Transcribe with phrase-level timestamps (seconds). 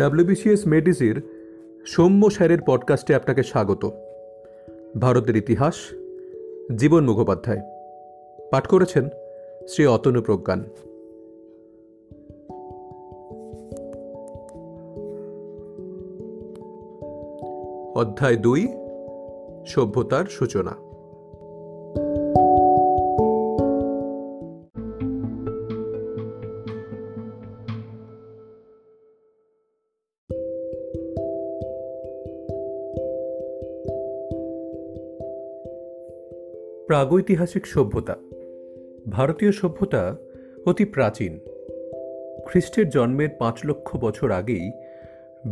[0.00, 1.22] WBCS মেডিসির
[1.86, 3.92] Soumya স্যারের পডকাস্টে আপনাকে স্বাগত।
[5.00, 5.74] ভারতের ইতিহাস,
[6.76, 7.60] জীবন মুখোপাধ্যায়।
[8.50, 9.08] পাঠ করেছেন
[9.68, 10.64] শ্রী অতনু প্রজ্ঞান।
[17.94, 18.68] অধ্যায় দুই,
[19.66, 20.89] সভ্যতার সূচনা।
[37.00, 38.16] প্রাগৈতিহাসিক সভ্যতা।
[39.10, 40.16] ভারতীয় সভ্যতা
[40.66, 41.38] অতি প্রাচীন।
[42.46, 44.72] খ্রিস্টের জন্মের পাঁচ লক্ষ বছর আগেই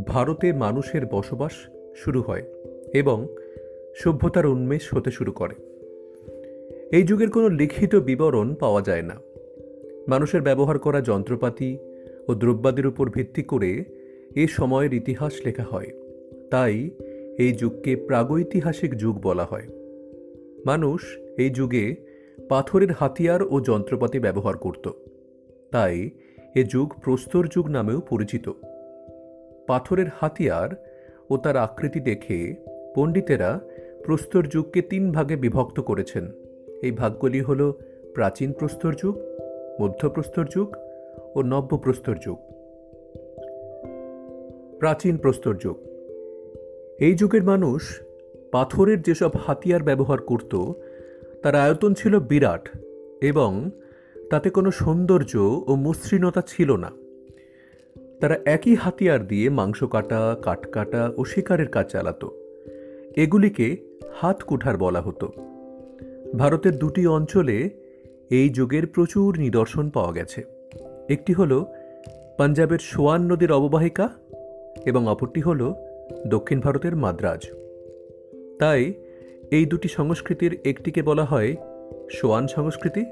[0.07, 1.53] ভারতে মানুষের বসবাস
[1.97, 2.43] শুরু হয়
[2.95, 3.29] এবং
[3.97, 5.55] সভ্যতার উন্মেষ হতে শুরু করে।
[6.93, 9.15] এই যুগের কোনো লিখিত বিবরণ পাওয়া যায় না।
[10.09, 11.79] মানুষের ব্যবহার করা যন্ত্রপাতি
[12.29, 13.85] ও দ্রব্যাদির উপর ভিত্তি করে
[14.37, 15.91] এ সময়ের ইতিহাস লেখা হয়।
[16.51, 16.91] তাই
[17.39, 19.69] এই যুগকে প্রাগৈতিহাসিক যুগ বলা হয়।
[20.67, 21.97] মানুষ এই যুগে
[22.49, 24.91] পাথরের হাতিয়ার ও যন্ত্রপাতি ব্যবহার করত।
[25.71, 26.11] তাই
[26.55, 28.53] এ যুগ প্রস্তর যুগ নামেও পরিচিত।
[29.67, 30.71] পাথরের হাতিয়ার
[31.31, 32.55] ও তার আকৃতি দেখে
[32.95, 33.61] পণ্ডিতেরা
[34.05, 36.33] প্রস্তর যুগকে তিন ভাগে বিভক্ত করেছেন।
[36.83, 37.73] এই ভাগগুলি হল
[38.15, 39.17] প্রাচীন প্রস্তর যুগ
[39.81, 40.77] মধ্যপ্রস্তর যুগ
[41.35, 42.39] ও নব্যপ্রস্তর যুগ।
[44.79, 45.77] প্রাচীন প্রস্তর যুগ।
[46.99, 48.01] এই যুগের মানুষ
[48.53, 50.73] পাথরের যেসব হাতিয়ার ব্যবহার করত
[51.43, 52.79] তার আয়তন ছিল বিরাট
[53.23, 53.71] এবং
[54.31, 55.37] তাতে কোনো সৌন্দর্য
[55.67, 56.91] ও মসৃণতা ছিল না।
[58.21, 62.25] তারা একই হাতিয়ার দিয়ে মাংস কাটা, কাঠ কাটা ও শিকারের কাজ চালাত।
[63.17, 63.77] এগুলিকে
[64.15, 65.33] হাত কুঠার বলা হতো।
[66.39, 67.71] ভারতের দুটি অঞ্চলে
[68.31, 70.45] এই যুগের প্রচুর নিদর্শন পাওয়া গেছে।
[71.09, 71.65] একটি হল
[72.39, 74.09] পাঞ্জাবের সোয়ান নদীর অববাহিকা
[74.87, 75.75] এবং অপরটি হল
[76.27, 77.47] দক্ষিণ ভারতের মাদ্রাজ।
[78.59, 78.95] তাই
[79.51, 81.57] এই দুটি সংস্কৃতির একটিকে বলা হয়
[82.11, 83.05] সোয়ান সংস্কৃতি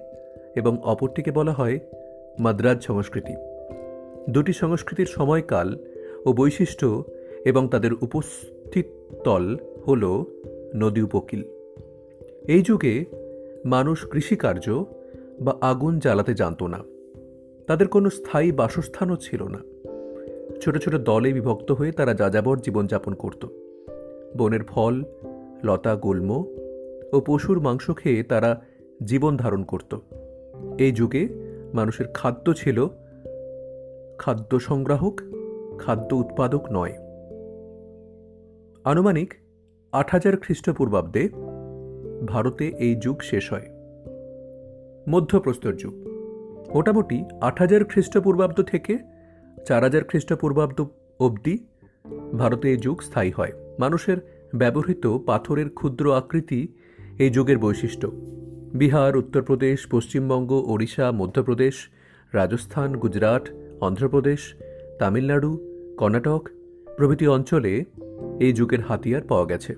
[0.56, 1.78] এবং অপরটিকে বলা হয়
[2.38, 3.34] মাদ্রাজ সংস্কৃতি।
[4.30, 5.78] দুটি সংস্কৃতির সময়কাল
[6.24, 7.04] ও বৈশিষ্ট্য
[7.44, 8.86] এবং তাদের উপস্থিত
[9.24, 10.24] তল হল
[10.76, 11.42] নদী উপকূল।
[12.48, 13.04] এই যুগে
[13.64, 14.86] মানুষ কৃষিকার্য
[15.41, 16.78] বা আগুন জ্বালাতে জানত না।
[17.66, 19.58] তাদের কোনো স্থায়ী বাসস্থানও ছিল না।
[20.60, 23.47] ছোট ছোট দলে বিভক্ত হয়ে তারা যাযাবর জীবনযাপন করত।
[24.36, 25.03] বনের ফল
[25.65, 26.31] লতা গুল্ম
[27.12, 28.62] ও পশুর মাংস খেয়ে তারা
[29.05, 29.97] জীবন ধারণ করত।
[30.78, 31.28] এই যুগে
[31.75, 32.87] মানুষের খাদ্য ছিল
[34.19, 35.21] খাদ্য সংগ্রাহক,
[35.78, 36.93] খাদ্য উৎপাদক নয়।
[38.84, 39.34] আনুমানিক
[39.93, 41.28] আট হাজার খ্রিস্টপূর্বাব্দে
[42.27, 43.69] ভারতে এই যুগ শেষ হয়।
[45.09, 45.95] মধ্যপ্রস্তর যুগ।
[46.75, 48.99] মোটামুটি আট হাজার খ্রিস্টপূর্বাব্দ থেকে
[49.66, 50.84] চার হাজার খ্রিস্টপূর্বাব্দ
[51.21, 51.66] অবধি
[52.39, 56.69] ভারতে এই যুগ স্থায়ী হয়। মানুষের ব্যবহৃত পাথরের ক্ষুদ্র আকৃতি
[57.19, 58.11] এই যুগের বৈশিষ্ট্য।
[58.75, 61.75] বিহার, উত্তরপ্রদেশ, পশ্চিমবঙ্গ, ওড়িশা, মধ্যপ্রদেশ,
[62.33, 63.49] রাজস্থান, গুজরাট,
[63.81, 64.55] অন্ধ্রপ্রদেশ,
[64.99, 65.53] তামিলনাড়ু,
[65.99, 66.49] কর্ণাটক
[66.97, 67.84] প্রভৃতি অঞ্চলে
[68.41, 69.75] এই যুগের হাতিয়ার পাওয়া গেছে।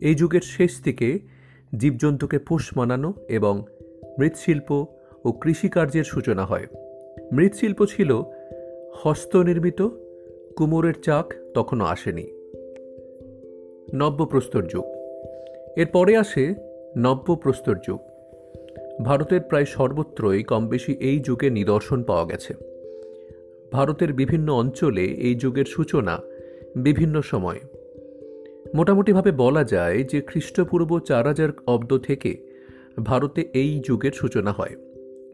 [0.00, 1.20] এই যুগের শেষ দিকে
[1.78, 3.64] জীবজন্তুকে পোষ মানানো এবং
[4.18, 4.86] মৃৎশিল্প
[5.24, 6.66] ও কৃষিকার্যের সূচনা হয়।
[7.32, 8.22] মৃৎশিল্প ছিল
[8.94, 9.88] হস্তনির্মিত,
[10.56, 12.41] কুমোরের চাক তখনও আসেনি।
[13.94, 14.84] নব্যপ্রস্তর যুগ।
[15.76, 16.54] এর পরে আসে
[16.96, 18.00] নব্যপ্রস্তর যুগ।
[19.04, 22.54] ভারতের প্রায় সর্বত্রই কম বেশি এই যুগে নিদর্শন পাওয়া গেছে।
[23.72, 26.20] ভারতের বিভিন্ন অঞ্চলে এই যুগের সূচনা
[26.76, 27.60] বিভিন্ন সময়।
[28.74, 32.36] মোটামুটিভাবে বলা যায় যে খ্রিস্টপূর্ব চার হাজার অব্দ থেকে
[33.04, 34.76] ভারতে এই যুগের সূচনা হয়।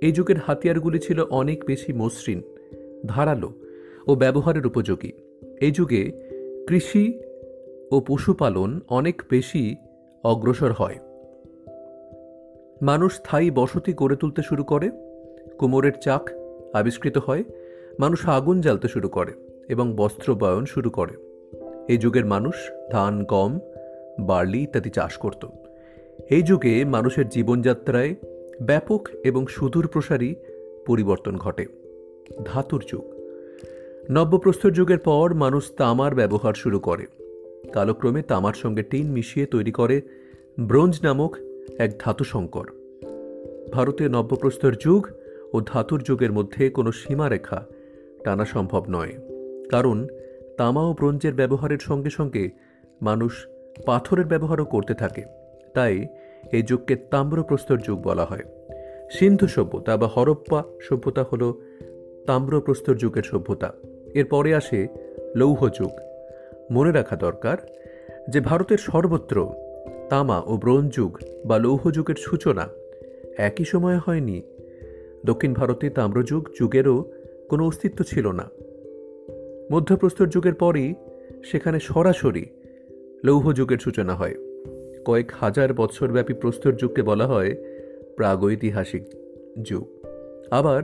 [0.03, 2.41] এই যুগের হাতিয়ারগুলি ছিল অনেক বেশি মসৃণ,
[3.07, 3.53] ধারালো
[4.07, 5.13] ও ব্যবহারের উপযোগী।
[5.61, 6.13] এই যুগে
[6.69, 7.21] কৃষি
[7.93, 9.77] ও পশুপালন অনেক বেশি
[10.25, 10.99] অগ্রসর হয়।
[12.83, 14.91] মানুষ স্থায়ী বসতি গড়ে তুলতে শুরু করে,
[15.59, 16.31] কোমরের চাক
[16.75, 17.45] আবিষ্কৃত হয়,
[17.99, 19.33] মানুষ আগুন জ্বালতে শুরু করে
[19.69, 21.13] এবং বস্ত্র বয়ন শুরু করে।
[21.89, 22.55] এই যুগের মানুষ
[22.91, 23.59] ধান, গম,
[24.21, 25.47] বার্লি ইত্যাদি চাষ করত।
[26.31, 28.15] এই যুগে মানুষের জীবনযাত্রায়
[28.63, 30.35] ব্যাপক এবং সুদূর প্রসারী
[30.87, 31.67] পরিবর্তন ঘটে।
[32.45, 33.05] ধাতুর যুগ।
[34.11, 37.07] নব্যপ্রস্তর যুগের পর মানুষ তামার ব্যবহার শুরু করে।
[37.73, 40.03] কালক্রমে তামার সঙ্গে টিন মিশিয়ে তৈরি করে
[40.61, 41.37] ব্রোঞ্জ নামক
[41.79, 42.67] এক ধাতু সংকর।
[43.73, 45.07] ভারতীয় নব্যপ্রস্তর যুগ
[45.53, 47.67] ও ধাতুর যুগের মধ্যে কোনো সীমারেখা
[48.25, 49.13] টানা সম্ভব নয়।
[49.71, 50.07] কারণ
[50.57, 52.51] তামা ও ব্রোঞ্জের ব্যবহারের সঙ্গে সঙ্গে
[53.03, 53.47] মানুষ
[53.87, 55.23] পাথরের ব্যবহারও করতে থাকে।
[55.75, 56.07] তাই
[56.53, 58.43] এই যুগকে তাম্রপ্রস্তর যুগ বলা হয়।
[59.11, 61.53] সিন্ধু সভ্যতা বা হরপ্পা সভ্যতা হল
[62.27, 63.73] তাম্রপ্রস্তর যুগের সভ্যতা।
[64.15, 64.89] এরপরে আসে
[65.37, 66.08] লৌহ যুগ।
[66.71, 67.57] মনে রাখা দরকার
[68.29, 69.53] যে ভারতের সর্বত্র
[70.11, 72.69] তামা ও ব্রোঞ্জ যুগ বা লৌহ যুগের সূচনা
[73.39, 74.43] একই সময়ে হয়নি।
[75.27, 77.05] দক্ষিণ ভারতে তাম্রযুগ যুগেরও
[77.49, 78.49] কোনো অস্তিত্ব ছিল না।
[79.73, 80.95] মধ্যপ্রস্তর যুগের পরই
[81.45, 82.47] সেখানে সরাসরি
[83.25, 84.35] লৌহ যুগের সূচনা হয়।
[85.05, 87.57] কয়েক হাজার বৎসরব্যাপী প্রস্তর যুগকে বলা হয়
[88.17, 89.03] প্রাগৈতিহাসিক
[89.63, 89.89] যুগ।
[90.51, 90.83] আবার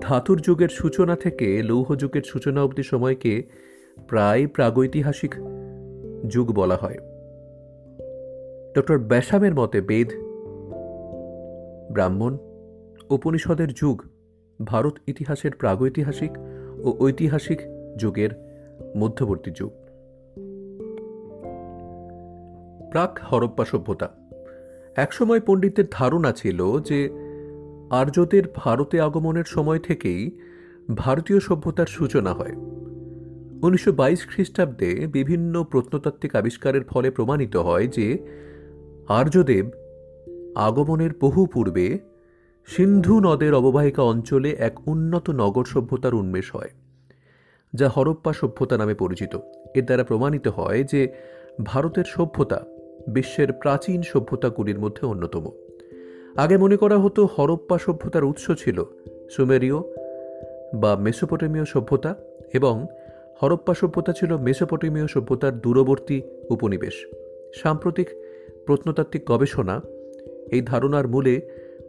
[0.00, 3.42] ধাতুর যুগের সূচনা থেকে লৌহ যুগের সূচনা অবধি সময়কে
[4.02, 5.34] প্রায় প্রাগৈতিহাসিক
[6.28, 6.98] যুগ বলা হয়।
[8.76, 10.08] ডক্টর ব্যাসামের মতে বেদ,
[11.92, 12.38] ব্রাহ্মণ,
[13.10, 14.02] উপনিষদের যুগ
[14.64, 16.30] ভারত ইতিহাসের প্রাগৈতিহাসিক
[16.84, 17.60] ও ঐতিহাসিক
[17.96, 18.30] যুগের
[18.96, 19.72] মধ্যবর্তী যুগ।
[22.90, 24.08] প্রাক হরপ্পা সভ্যতা।
[24.96, 27.10] একসময় পণ্ডিতদের ধারণা ছিল যে
[27.90, 30.38] আর্যদের ভারতে আগমনের সময় থেকেই
[30.96, 32.54] ভারতীয় সভ্যতার সূচনা হয়।
[33.66, 38.06] উনিশশো বাইশ খ্রিস্টাব্দে বিভিন্ন প্রত্নতাত্ত্বিক আবিষ্কারের ফলে প্রমাণিত হয় যে
[39.08, 39.70] আর্যদেব
[40.56, 41.98] আগমনের বহু পূর্বে
[42.66, 46.70] সিন্ধু নদের অববাহিকা অঞ্চলে এক উন্নত নগর সভ্যতার উন্মেষ হয়,
[47.74, 49.38] যা হরপ্পা সভ্যতা নামে পরিচিত।
[49.74, 51.00] এর দ্বারা প্রমাণিত হয় যে
[51.64, 52.64] ভারতের সভ্যতা
[53.08, 55.44] বিশ্বের প্রাচীন সভ্যতাগুলির মধ্যে অন্যতম।
[56.36, 58.84] আগে মনে করা হতো হরপ্পা সভ্যতার উৎস ছিল
[59.30, 59.78] সুমেরীয়
[60.74, 62.14] বা মেসোপটেমীয় সভ্যতা
[62.54, 62.86] এবং
[63.42, 67.06] হরপ্পা সভ্যতা ছিল মেসোপটেমীয় সভ্যতার দূরবর্তী উপনিবেশ।
[67.54, 68.08] সাম্প্রতিক
[68.66, 69.80] প্রত্নতাত্ত্বিক গবেষণা
[70.52, 71.40] এই ধারণার মূলে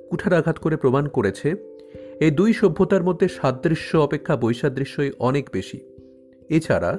[0.10, 1.56] কুঠারাঘাত করে প্রমাণ করেছে,
[2.20, 5.80] এই দুই সভ্যতার মধ্যে সাদৃশ্য অপেক্ষা বৈসাদৃশ্যই অনেক বেশি।
[6.50, 6.98] এছাড়া,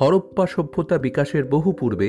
[0.00, 2.08] হরপ্পা সভ্যতা বিকাশের বহু পূর্বে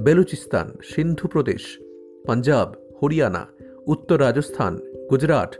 [0.00, 1.78] বেলুচিস্তান, সিন্ধু প্রদেশ,
[2.26, 3.46] পাঞ্জাব, হরিয়ানা,
[3.86, 4.78] উত্তর রাজস্থান,
[5.10, 5.56] গুজরাট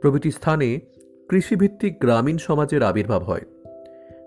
[0.00, 0.80] প্রভৃতি স্থানে
[1.28, 3.44] কৃষিভিত্তিক গ্রামীণ সমাজের আবির্ভাব হয়।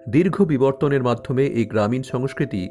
[0.09, 2.69] দীর্ঘ বিবর্তনের মাধ্যমে এই গ্রামীণ সংস্কৃতি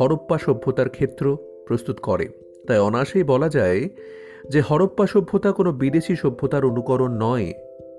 [0.00, 1.36] হরপ্পা সভ্যতার ক্ষেত্র
[1.66, 2.28] প্রস্তুত করে।
[2.66, 3.88] তাই অনায়াসেই বলা যায়
[4.50, 7.52] যে হরপ্পা সভ্যতা কোনো বিদেশি সভ্যতার অনুকরণ নয়,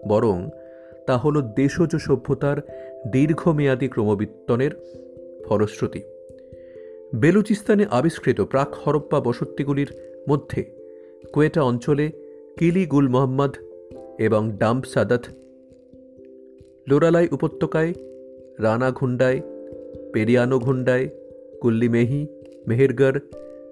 [0.07, 0.49] বরং
[1.07, 2.57] তা হল দেশজ সভ্যতার
[3.11, 4.71] দীর্ঘমেয়াদী ক্রমবিত্তনের
[5.45, 6.01] ফলশ্রুতি।
[7.15, 9.87] বেলুচিস্তানে আবিষ্কৃত প্রাক হরপ্পা বসতিগুলির
[10.29, 10.61] মধ্যে
[11.33, 12.11] কোয়েটা অঞ্চলে
[12.57, 13.57] কিলি গুল মোহাম্মদ
[14.19, 15.25] এবং ডাম্প সাদাত
[16.89, 17.93] লোরালাই উপত্যকায়
[18.61, 19.41] রানা ঘুন্ডায়
[20.13, 21.09] পেরিয়ানো ঘুন্ডায়
[21.61, 22.27] কুল্লিমেহি
[22.67, 23.19] মেহেরগড়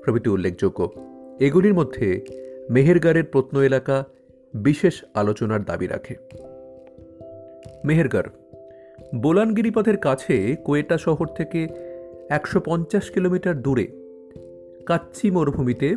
[0.03, 0.91] প্রভৃতি উল্লেখযোগ্য।
[1.39, 2.25] এগুলির মধ্যে
[2.69, 4.05] মেহেরগড়ের প্রত্ন এলাকা
[4.53, 6.15] বিশেষ আলোচনার দাবি রাখে।
[7.85, 8.29] মেহেরগড়,
[9.15, 11.67] বোলান গিরিপথের কাছে কোয়েটা শহর থেকে
[12.29, 13.87] একশো পঞ্চাশ কিলোমিটার দূরে,
[14.85, 15.95] কাচ্চি মরুভূমিতে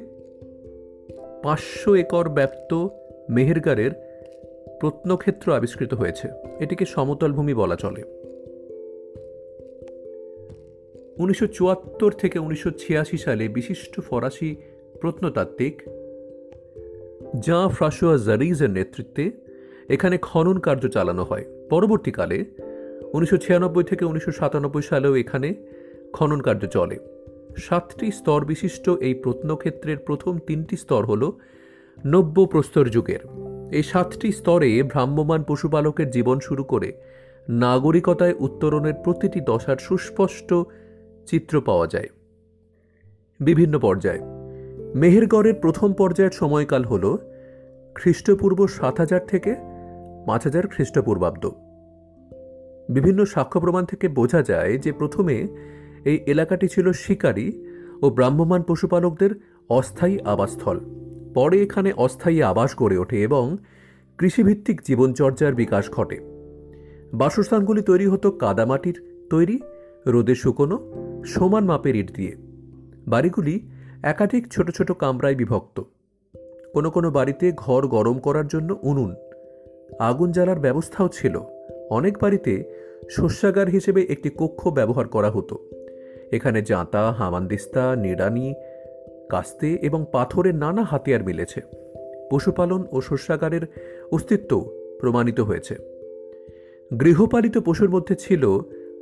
[1.43, 2.87] পাঁচশো একর ব্যাপ্ত
[3.31, 3.91] মেহেরগড়ের
[4.81, 6.29] প্রত্নক্ষেত্র আবিষ্কৃত হয়েছে।
[6.61, 8.22] এটিকে সমতল ভূমি বলা চলে।
[11.19, 14.57] উনিশশো চুয়াত্তর থেকে উনিশশো ছিয়াশি সালে বিশিষ্ট ফরাসি
[15.01, 15.83] প্রত্নতাত্ত্বিক
[17.41, 19.31] জা ফ্রাসোয়া জারিজের নেতৃত্বে
[19.89, 22.45] এখানে খনন কার্য চালানো হয়। পরবর্তীকালে
[23.13, 25.55] উনিশশো ছিয়ানব্বই থেকে উনিশশো সাতানব্বই সালেও এখানে
[26.13, 26.99] খনন কার্য চলে।
[27.57, 31.33] সাতটি স্তর বিশিষ্ট এই প্রত্নক্ষেত্রের প্রথম তিনটি স্তর হল
[32.07, 33.19] নব্য প্রস্তর যুগের।
[33.73, 36.93] এই সাতটি স্তরে ভ্রাম্যমান পশুপালকের জীবন শুরু করে
[37.49, 40.55] নাগরিকতায় উত্তরণের প্রতিটি দশার সুস্পষ্ট
[41.27, 42.09] চিত্র পাওয়া যায়।
[43.41, 44.21] বিভিন্ন পর্যায়ে।
[44.95, 47.17] মেহেরগড়ের প্রথম পর্যায়ের সময়কাল হল
[47.95, 49.55] খ্রিস্টপূর্ব সাত হাজার থেকে
[50.27, 51.51] পাঁচ হাজার খ্রিস্টপূর্বাব্দ।
[52.89, 55.49] বিভিন্ন সাক্ষ্য প্রমাণ থেকে বোঝা যায় যে প্রথমে
[56.05, 57.67] এই এলাকাটি ছিল শিকারী
[58.03, 59.31] ও ব্রাহ্মমান পশুপালকদের
[59.69, 60.81] অস্থায়ী আবাসস্থল।
[61.35, 63.57] পরে এখানে অস্থায়ী আবাস গড়ে ওঠে এবং
[64.19, 66.21] কৃষিভিত্তিক জীবনচর্যার বিকাশ ঘটে।
[67.13, 69.61] বাসস্থানগুলি তৈরি হতো কাদামাটির তৈরি,
[70.07, 70.93] রোদে শুকনো
[71.25, 72.37] সমান মাপের ইট দিয়ে।
[73.07, 73.69] বাড়িগুলি
[74.03, 75.81] একাধিক ছোট ছোট কামরায় বিভক্ত।
[76.73, 79.15] কোনো কোনো বাড়িতে ঘর গরম করার জন্য উনুন,
[80.01, 81.41] আগুন জ্বালার ব্যবস্থাও ছিল।
[81.91, 82.65] অনেক বাড়িতে
[83.11, 85.69] শস্যাগার হিসেবে একটি কক্ষ ব্যবহার করা হতো।
[86.33, 88.55] এখানে জাঁতা, হামানদিস্তা, নিড়ানি,
[89.29, 91.61] কাস্তে এবং পাথরের নানা হাতিয়ার মিলেছে।
[92.31, 93.61] পশুপালন ও শস্যাগারের
[94.13, 95.75] অস্তিত্ব প্রমাণিত হয়েছে।
[97.01, 98.59] গৃহপালিত পশুর মধ্যে ছিল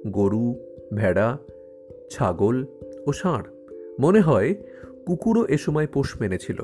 [0.06, 0.54] গরু,
[0.94, 1.38] ভেড়া
[2.10, 2.64] ছাগল
[3.06, 3.44] ও ষাঁড়।
[4.00, 4.54] মনে হয়
[5.06, 6.62] কুকুরও এ সময় পোষ মেনেছিল।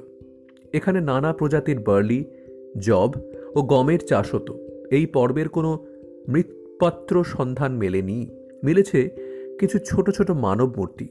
[0.72, 2.24] এখানে নানা প্রজাতির বার্লি,
[2.78, 3.10] জব
[3.54, 4.58] ও গমের চাষ হতো।
[4.90, 5.86] এই পর্বের কোনো
[6.28, 8.28] মৃৎপাত্র সন্ধান মেলেনি।
[8.64, 9.10] মিলেছে
[9.60, 11.08] কিছু ছোট ছোট মানব মূর্তি।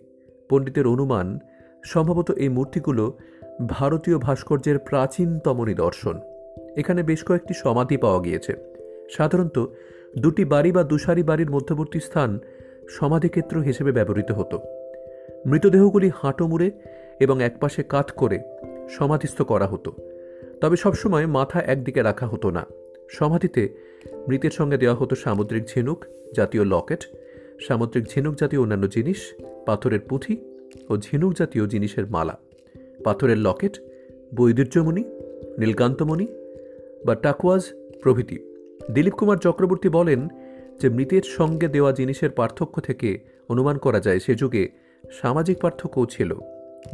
[0.50, 1.40] পণ্ডিতের অনুমান
[1.84, 3.18] সম্ভবত এই মূর্তিগুলো
[3.70, 6.20] ভারতীয় ভাস্কর্যের প্রাচীনতম নিদর্শন।
[6.78, 8.54] এখানে বেশ কয়েকটি সমাধি পাওয়া গিয়েছে।
[9.18, 9.66] সাধারণত
[10.20, 12.40] দুটি বাড়ি বা দুসারি বাড়ির মধ্যবর্তী স্থান
[12.90, 14.60] সমাধিক্ষেত্র হিসেবে ব্যবহৃত হতো।
[15.46, 16.72] মৃতদেহগুলি হাঁটো মুড়ে
[17.20, 18.40] এবং একপাশে কাত করে
[18.90, 19.92] সমাধিস্থ করা হতো।
[20.62, 22.66] তবে সবসময় মাথা একদিকে রাখা হতো না।
[23.10, 23.70] সমাধিতে
[24.28, 27.04] মৃতের সঙ্গে দেওয়া হতো সামুদ্রিক ঝিনুক জাতীয় লকেট,
[27.68, 29.34] সামুদ্রিক ঝিনুক জাতীয় অন্যান্য জিনিস,
[29.66, 30.38] পাথরের পুঁথি
[30.90, 32.38] ও ঝিনুক জাতীয় জিনিসের মালা।
[33.04, 33.80] পাথরের লকেট,
[34.36, 35.04] বৈদুর্যমণি,
[35.60, 36.28] নীলকান্তমণি
[37.06, 37.62] বা টাকুয়াজ
[38.04, 38.40] প্রভৃতি।
[38.92, 40.28] দিলীপ কুমার চক্রবর্তী বলেন
[40.82, 44.70] যে মৃতের সঙ্গে দেওয়া জিনিসের পার্থক্য থেকে অনুমান করা যায়, সে যুগে
[45.12, 46.34] সামাজিক পার্থক্যও ছিল।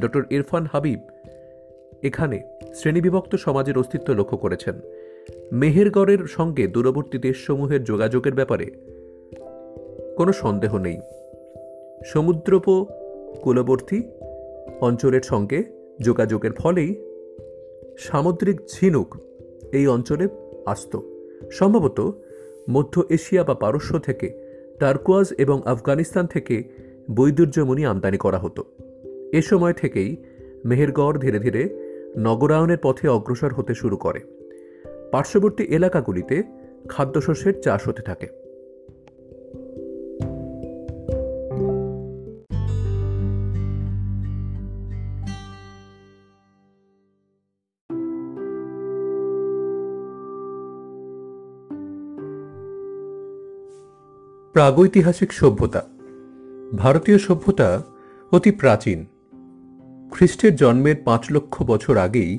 [0.02, 1.00] ডক্টর ইরফান হাবিব
[2.04, 2.42] এখানে
[2.76, 4.80] শ্রেণীবিভক্ত সমাজের অস্তিত্ব লক্ষ্য করেছেন।
[5.54, 8.66] মেহেরগড়ের সঙ্গে দূরবর্তী দেশসমূহের যোগাযোগের ব্যাপারে
[10.18, 11.00] কোনো সন্দেহ নেই।
[12.06, 14.04] সমুদ্রোপকূলবর্তী
[14.82, 15.64] অঞ্চলের সঙ্গে
[16.02, 16.96] যোগাযোগের ফলেই
[17.98, 19.16] সামুদ্রিক ঝিনুক
[19.72, 20.28] এই অঞ্চলে
[20.66, 21.00] আসত।
[21.52, 22.22] সম্ভবত
[22.72, 24.28] মধ্য এশিয়া বা পারস্য থেকে,
[24.80, 26.64] টার্কোয়াজ এবং আফগানিস্তান থেকে
[27.12, 28.64] বৈদুর্যমণি আমদানি করা হতো।
[29.34, 30.18] এ সময় থেকেই
[30.66, 31.64] মেহেরগড় ধীরে ধীরে
[32.18, 34.20] নগরায়নের পথে অগ্রসর হতে শুরু করে।
[35.12, 36.44] পার্শ্ববর্তী এলাকাগুলিতে
[36.90, 38.41] খাদ্যশস্যের চাষ হতে থাকে।
[54.62, 55.82] প্রাগৈতিহাসিক সভ্যতা।
[56.78, 57.84] ভারতীয় সভ্যতা
[58.32, 59.06] অতি প্রাচীন।
[60.12, 62.38] খ্রিস্টের জন্মের পাঁচ লক্ষ বছর আগেই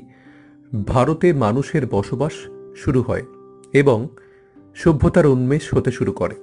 [0.87, 2.31] ভারতে মানুষের বসবাস
[2.75, 3.21] শুরু হয়
[3.73, 4.07] এবং
[4.75, 6.35] সভ্যতার উন্মেষ হতে শুরু করে।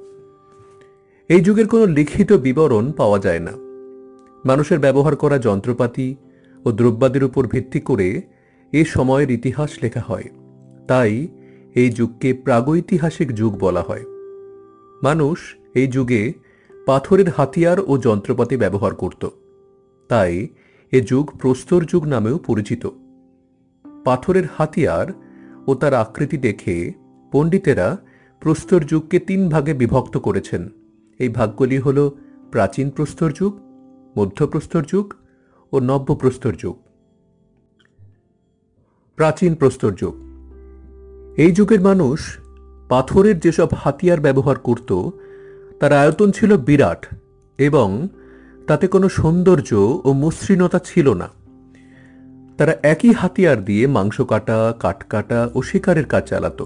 [1.28, 3.52] এই যুগের কোনো লিখিত বিবরণ পাওয়া যায় না।
[4.44, 6.16] মানুষের ব্যবহার করা যন্ত্রপাতি
[6.64, 8.22] ও দ্রব্যাদির উপর ভিত্তি করে
[8.72, 10.25] এ সময়ের ইতিহাস লেখা হয়।
[10.88, 11.28] তাই
[11.75, 14.04] এই যুগকে প্রাগৈতিহাসিক যুগ বলা হয়।
[15.02, 16.33] মানুষ এই যুগে
[16.87, 19.29] পাথরের হাতিয়ার ও যন্ত্রপাতি ব্যবহার করত।
[20.09, 20.49] তাই
[20.93, 22.89] এ যুগ প্রস্তর যুগ নামেও পরিচিত।
[24.05, 25.07] পাথরের হাতিয়ার
[25.67, 26.93] ও তার আকৃতি দেখে
[27.33, 27.97] পণ্ডিতেরা
[28.41, 30.69] প্রস্তর যুগকে তিন ভাগে বিভক্ত করেছেন।
[31.19, 32.11] এই ভাগগুলি হল
[32.50, 33.59] প্রাচীন প্রস্তর যুগ
[34.19, 35.15] মধ্যপ্রস্তর যুগ
[35.73, 36.77] ও নব্য প্রস্তর যুগ।
[39.17, 40.15] প্রাচীন প্রস্তর যুগ।
[41.37, 42.39] এই যুগের মানুষ
[42.89, 45.11] পাথরের যেসব হাতিয়ার ব্যবহার করত
[45.80, 47.06] তার আয়তন ছিল বিরাট
[47.58, 48.08] এবং
[48.66, 51.28] তাতে কোনো সৌন্দর্য ও মসৃণতা ছিল না।
[52.58, 56.62] তারা একই হাতিয়ার দিয়ে মাংস কাটা, কাঠ কাটা ও শিকারের কাজ চালাত।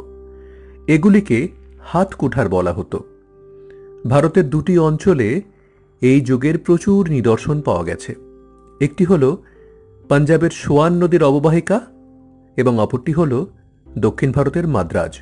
[0.87, 1.49] এগুলিকে
[1.81, 3.05] হাত কুঠার বলা হতো।
[4.09, 5.43] ভারতের দুটি অঞ্চলে
[6.01, 8.15] এই যুগের প্রচুর নিদর্শন পাওয়া গেছে।
[8.81, 9.37] একটি হল
[10.09, 11.81] পাঞ্জাবের সোয়ান নদীর অববাহিকা
[12.57, 13.47] এবং অপরটি হল
[13.99, 15.19] দক্ষিণ ভারতের মাদ্রাজ।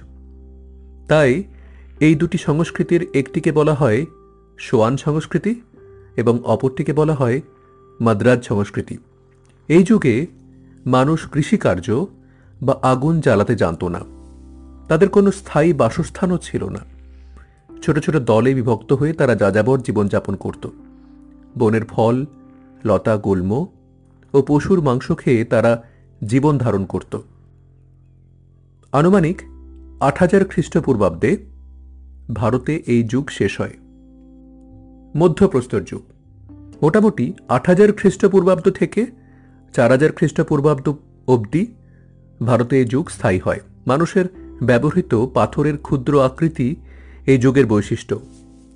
[1.09, 1.45] তাই
[2.03, 4.07] এই দুটি সংস্কৃতির একটিকে বলা হয়
[4.59, 5.61] সোয়ান সংস্কৃতি
[6.17, 7.41] এবং অপরটিকে বলা হয়
[8.01, 8.99] মাদ্রাজ সংস্কৃতি।
[9.69, 10.27] এই যুগে
[10.87, 12.07] মানুষ কৃষিকার্য
[12.63, 14.01] বা আগুন জ্বালাতে জানত না।
[14.89, 16.79] তাদের কোনো স্থায়ী বাসস্থানও ছিল না।
[17.83, 20.69] ছোট ছোট দলে বিভক্ত হয়ে তারা যাযাবর জীবনযাপন করত।
[21.59, 22.25] বনের ফল,
[22.85, 23.67] লতা, গুল্ম
[24.33, 25.85] ও পশুর মাংস খেয়ে তারা
[26.27, 27.19] জীবন ধারণ করত।
[28.93, 29.43] আনুমানিক
[30.01, 31.52] আট হাজার খ্রিস্টপূর্বাব্দে
[32.33, 33.75] ভারতে এই যুগ শেষ হয়।
[35.17, 36.03] মধ্যপ্রস্তর যুগ।
[36.83, 39.07] মোটামুটি আট হাজার খ্রিস্টপূর্বাব্দ থেকে
[39.73, 40.93] চার হাজার খ্রিস্টপূর্বাব্দ
[41.27, 41.67] অবধি
[42.47, 44.25] ভারতে এই যুগ স্থায়ী হয়। মানুষের
[44.63, 46.77] ব্যবহৃত পাথরের ক্ষুদ্র আকৃতি
[47.27, 48.21] এই যুগের বৈশিষ্ট্য।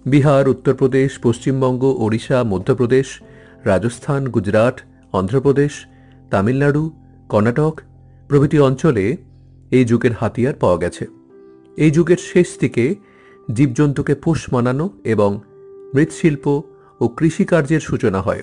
[0.06, 3.06] বিহার, উত্তরপ্রদেশ, পশ্চিমবঙ্গ, ওড়িশা, মধ্যপ্রদেশ,
[3.64, 4.80] রাজস্থান, গুজরাট,
[5.12, 5.72] অন্ধ্রপ্রদেশ,
[6.30, 6.90] তামিলনাড়ু,
[7.28, 7.80] কর্ণাটক
[8.28, 9.16] প্রভৃতি অঞ্চলে
[9.70, 11.06] এই যুগের হাতিয়ার পাওয়া গেছে।
[11.76, 12.94] এই যুগের শেষ দিকে
[13.52, 15.40] জীবজন্তুকে পোষ মানানো এবং
[15.94, 16.62] মৃৎশিল্প
[17.00, 18.42] ও কৃষিকার্যের সূচনা হয়।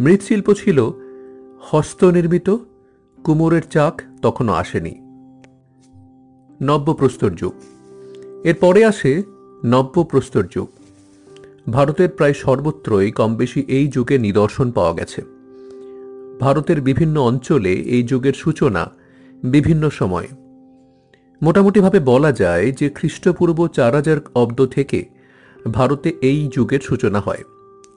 [0.00, 0.90] মৃৎশিল্প ছিল
[1.60, 2.50] হস্তনির্মিত,
[3.24, 4.94] কুমোরের চাক তখনও আসেনি।
[6.62, 7.52] নব্যপ্রস্তর যুগ।
[8.44, 9.22] এরপরে আসে
[9.64, 10.68] নব্যপ্রস্তর যুগ।
[11.70, 15.22] ভারতের প্রায় সর্বত্রই কম বেশি এই যুগে নিদর্শন পাওয়া গেছে।
[16.40, 18.90] ভারতের বিভিন্ন অঞ্চলে এই যুগের সূচনা
[19.44, 20.28] বিভিন্ন সময়।
[21.42, 25.04] মোটামুটিভাবে বলা যায় যে খ্রিস্টপূর্ব চার হাজার অব্দ থেকে
[25.72, 27.42] ভারতে এই যুগের সূচনা হয়।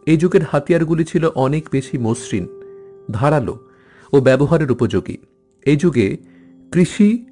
[0.05, 2.47] এই যুগের হাতিয়ারগুলি ছিল অনেক বেশি মসৃণ,
[3.11, 3.59] ধারালো
[4.13, 5.17] ও ব্যবহারের উপযোগী।
[5.65, 6.17] এই যুগে
[6.71, 7.25] কৃষি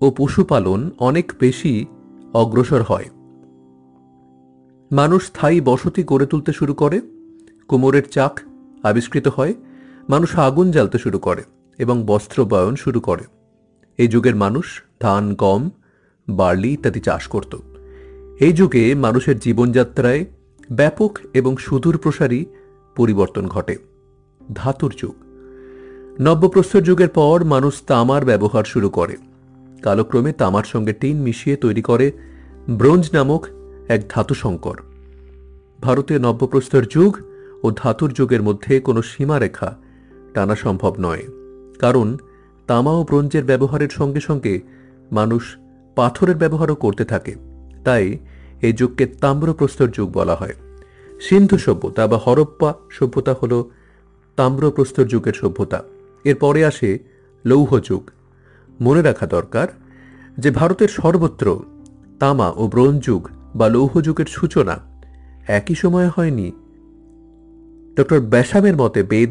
[0.00, 1.86] ও পশুপালন অনেক বেশি
[2.34, 3.04] অগ্রসর হয়।
[4.90, 7.00] মানুষ স্থায়ী বসতি গড়ে তুলতে শুরু করে,
[7.68, 8.40] কোমরের চাক
[8.82, 9.54] আবিষ্কৃত হয়,
[10.08, 11.42] মানুষ আগুন জ্বালতে শুরু করে
[11.78, 13.35] এবং বস্ত্র বয়ন শুরু করে।
[13.98, 15.70] এই যুগের মানুষ ধান, গম,
[16.28, 17.56] বার্লি ইত্যাদি চাষ করত।
[18.40, 20.24] এই যুগে মানুষের জীবনযাত্রায়
[20.72, 22.44] ব্যাপক এবং সুদূর প্রসারী
[22.96, 23.76] পরিবর্তন ঘটে।
[24.54, 25.14] ধাতুর যুগ।
[26.20, 29.16] নব্যপ্রস্তর যুগের পর মানুষ তামার ব্যবহার শুরু করে।
[29.82, 32.12] কালক্রমে তামার সঙ্গে টিন মিশিয়ে তৈরি করে
[32.70, 33.46] ব্রোঞ্জ নামক
[33.88, 34.76] এক ধাতু সংকর।
[35.82, 37.16] ভারতে নব্যপ্রস্তর যুগ
[37.62, 39.76] ও ধাতুর যুগের মধ্যে কোনো সীমারেখা
[40.34, 41.22] টানা সম্ভব নয়।
[41.78, 42.16] কারণ
[42.66, 44.60] তামা ও ব্রোঞ্জের ব্যবহারের সঙ্গে সঙ্গে
[45.12, 45.56] মানুষ
[45.96, 47.34] পাথরের ব্যবহারও করতে থাকে।
[47.84, 48.18] তাই
[48.62, 50.54] এই যুগকে তাম্রপ্রস্তর যুগ বলা হয়।
[51.20, 53.64] সিন্ধু সভ্যতা বা হরপ্পা সভ্যতা হল
[54.36, 55.82] তাম্রপ্রস্তর যুগের সভ্যতা।
[56.24, 56.98] এরপরে আসে
[57.44, 58.10] লৌহ যুগ।
[58.80, 59.68] মনে রাখা দরকার
[60.38, 61.60] যে ভারতের সর্বত্র
[62.20, 64.78] তামা ও ব্রোঞ্জ যুগ বা লৌহ যুগের সূচনা
[65.48, 66.52] একই সময়ে হয়নি।
[67.96, 69.30] ডক্টর ব্যাসামের মতে বেদ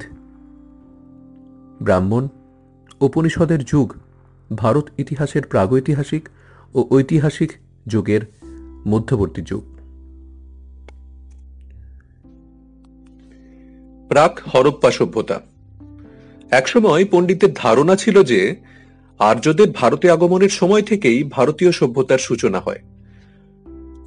[1.82, 2.28] ব্রাহ্মণ
[3.00, 3.94] উপনিষদের যুগ
[4.56, 6.30] ভারত ইতিহাসের প্রাগৈতিহাসিক
[6.74, 7.52] ও ঐতিহাসিক
[7.88, 8.22] যুগের
[8.88, 9.64] মধ্যবর্তী যুগ।
[14.10, 15.42] প্রাক হরপ্পা সভ্যতা।
[16.52, 18.56] একসময় পণ্ডিতের ধারণা ছিল যে
[19.20, 22.80] আর্যদের ভারতে আগমনের সময় থেকেই ভারতীয় সভ্যতার সূচনা হয়।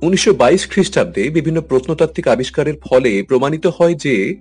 [0.02, 4.36] উনিশশো বাইশ খ্রিস্টাব্দে বিভিন্ন প্রত্নতাত্ত্বিক আবিষ্কারের ফলে প্রমাণিত হয় যে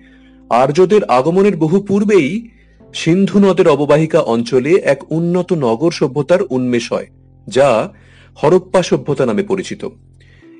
[0.49, 2.49] আর্যদের আগমনের বহু পূর্বেই
[2.99, 7.07] সিন্ধু নদের অববাহিকা অঞ্চলে এক উন্নত নগর সভ্যতার উন্মেষ হয়,
[7.47, 7.69] যা
[8.37, 9.81] হরপ্পা সভ্যতা নামে পরিচিত।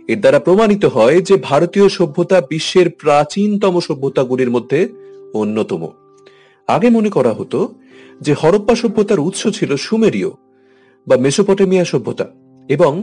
[0.07, 4.79] এর দ্বারা প্রমাণিত হয় যে ভারতীয় সভ্যতা বিশ্বের প্রাচীনতম সভ্যতাগুলির মধ্যে
[5.41, 5.81] অন্যতম।
[6.67, 7.59] আগে মনে করা হতো
[8.25, 10.31] যে হরপ্পা সভ্যতার উৎস ছিল সুমেরীয়
[11.07, 12.27] বা মেসোপটেমিয়া সভ্যতা
[12.69, 12.93] এবং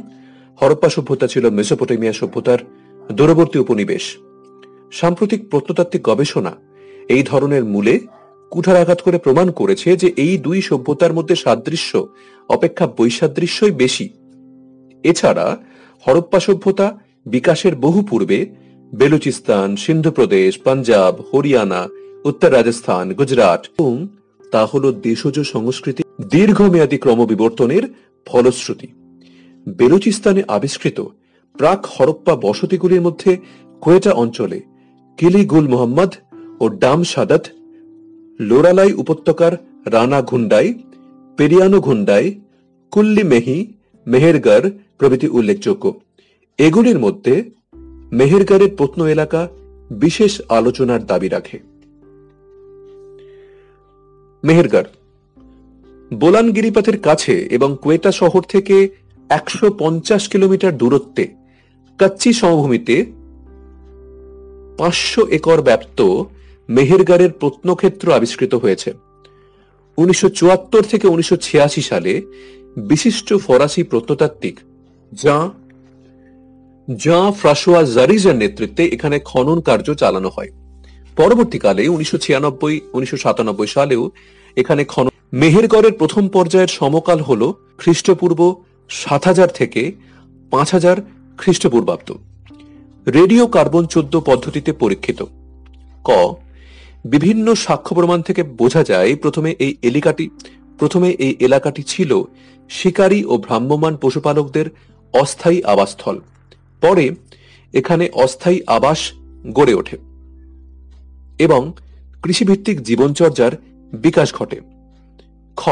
[0.60, 2.60] হরপ্পা সভ্যতা ছিল মেসোপটেমিয়া সভ্যতার
[3.12, 4.04] দূরবর্তী উপনিবেশ।
[4.92, 6.52] সাম্প্রতিক প্রত্নতাত্ত্বিক গবেষণা
[7.14, 7.94] এই ধরনের মূলে
[8.54, 11.92] কুঠারাঘাত করে প্রমাণ করেছে যে এই দুই সভ্যতার মধ্যে সাদৃশ্য
[12.48, 14.06] অপেক্ষা বৈসাদৃশ্যই বেশি।
[15.04, 15.46] এছাড়া
[16.04, 16.86] হরপ্পা সভ্যতা
[17.26, 18.38] বিকাশের বহু পূর্বে
[18.92, 21.82] বেলুচিস্তান, সিন্ধু প্রদেশ, পাঞ্জাব, হরিয়ানা,
[22.24, 23.94] উত্তর রাজস্থান, গুজরাট এবং
[24.52, 27.84] তা হল দেশজ সংস্কৃতি দীর্ঘমেয়াদী ক্রমবিবর্তনের
[28.26, 28.88] ফলশ্রুতি।
[29.78, 30.98] বেলুচিস্তানে আবিষ্কৃত
[31.56, 33.32] প্রাক হরপ্পা বসতিগুলির মধ্যে
[33.82, 34.58] কোয়েটা অঞ্চলে
[35.18, 36.12] কিলি গুল মোহাম্মদ
[36.60, 37.44] ও ডাম সাদাত
[38.40, 39.52] লোরালাই উপত্যকার
[39.86, 40.74] রানা ঘুন্ডাই,
[41.36, 42.40] পেরিয়ানো ঘুন্ডাই,
[42.90, 43.72] কুল্লি মেহি,
[44.06, 46.00] মেহেরগড় প্রভৃতি উল্লেখযোগ্য।
[46.58, 47.50] এগুলির মধ্যে
[48.12, 49.48] মেহেরগড়ের প্রত্ন এলাকা
[49.90, 51.58] বিশেষ আলোচনার দাবি রাখে।
[54.44, 54.84] মেহেরগড়
[56.14, 58.88] বোলান গিরিপথের কাছে এবং কোয়েটা শহর থেকে
[59.28, 61.28] একশো পঞ্চাশ কিলোমিটার দূরত্বে
[61.98, 63.04] কাচ্চি সমভূমিতে
[64.78, 66.24] পাঁচশো একর ব্যাপ্ত
[66.68, 68.92] মেহেরগড়ের প্রত্নক্ষেত্র আবিষ্কৃত হয়েছে।
[69.98, 72.22] উনিশশো চুয়াত্তর থেকে উনিশশো ছিয়াশি সালে
[72.76, 74.60] বিশিষ্ট ফরাসি প্রত্নতাত্ত্বিক
[75.12, 75.50] যা
[76.88, 80.50] যা ফ্রাসোয়া জারিজের নেতৃত্বে এখানে খনন কার্য চালানো হয়।
[81.16, 84.10] পরবর্তীকালে উনিশশো ছিয়ানব্বই, উনিশশো সাতানব্বই সালেও
[84.56, 88.40] এখানে খনন মেহেরগড়ের প্রথম পর্যায়ের সমকাল হল খ্রিস্টপূর্ব
[88.90, 89.92] সাত হাজার থেকে
[90.50, 90.96] পাঁচ হাজার
[91.38, 92.08] খ্রিস্টপূর্বাব্দ।
[93.06, 95.22] রেডিও কার্বন চোদ্দ পদ্ধতিতে পরীক্ষিত।
[96.04, 96.10] ক
[97.04, 100.28] বিভিন্ন সাক্ষ্য প্রমাণ থেকে বোঝা যায়, প্রথমে এই এলাকাটি,
[100.78, 102.22] প্রথমে এই এলাকাটি ছিল
[102.68, 104.64] শিকারী ও ভ্রাম্যমান পশুপালকদের
[105.12, 106.20] অস্থায়ী আবাসস্থল।
[106.80, 107.10] পরে
[107.72, 109.12] এখানে অস্থায়ী আবাস
[109.52, 109.98] গড়ে ওঠে
[111.38, 111.72] এবং
[112.22, 113.52] কৃষিভিত্তিক জীবনচর্যার
[113.92, 114.60] বিকাশ ঘটে।
[115.56, 115.68] খ,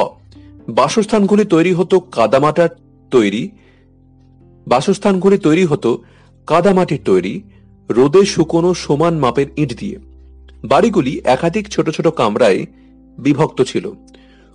[0.69, 2.69] বাসস্থানগুলি তৈরি হতো কাদামাটার
[3.11, 3.51] তৈরি।
[4.67, 6.03] বাসস্থানগুলি তৈরি হতো
[6.47, 7.43] কাদামাটির তৈরি,
[7.91, 10.12] রোদে শুকনো সমান মাপের ইট দিয়ে।
[10.65, 12.67] বাড়িগুলি একাধিক ছোট ছোট কামরায়
[13.19, 13.93] বিভক্ত ছিল।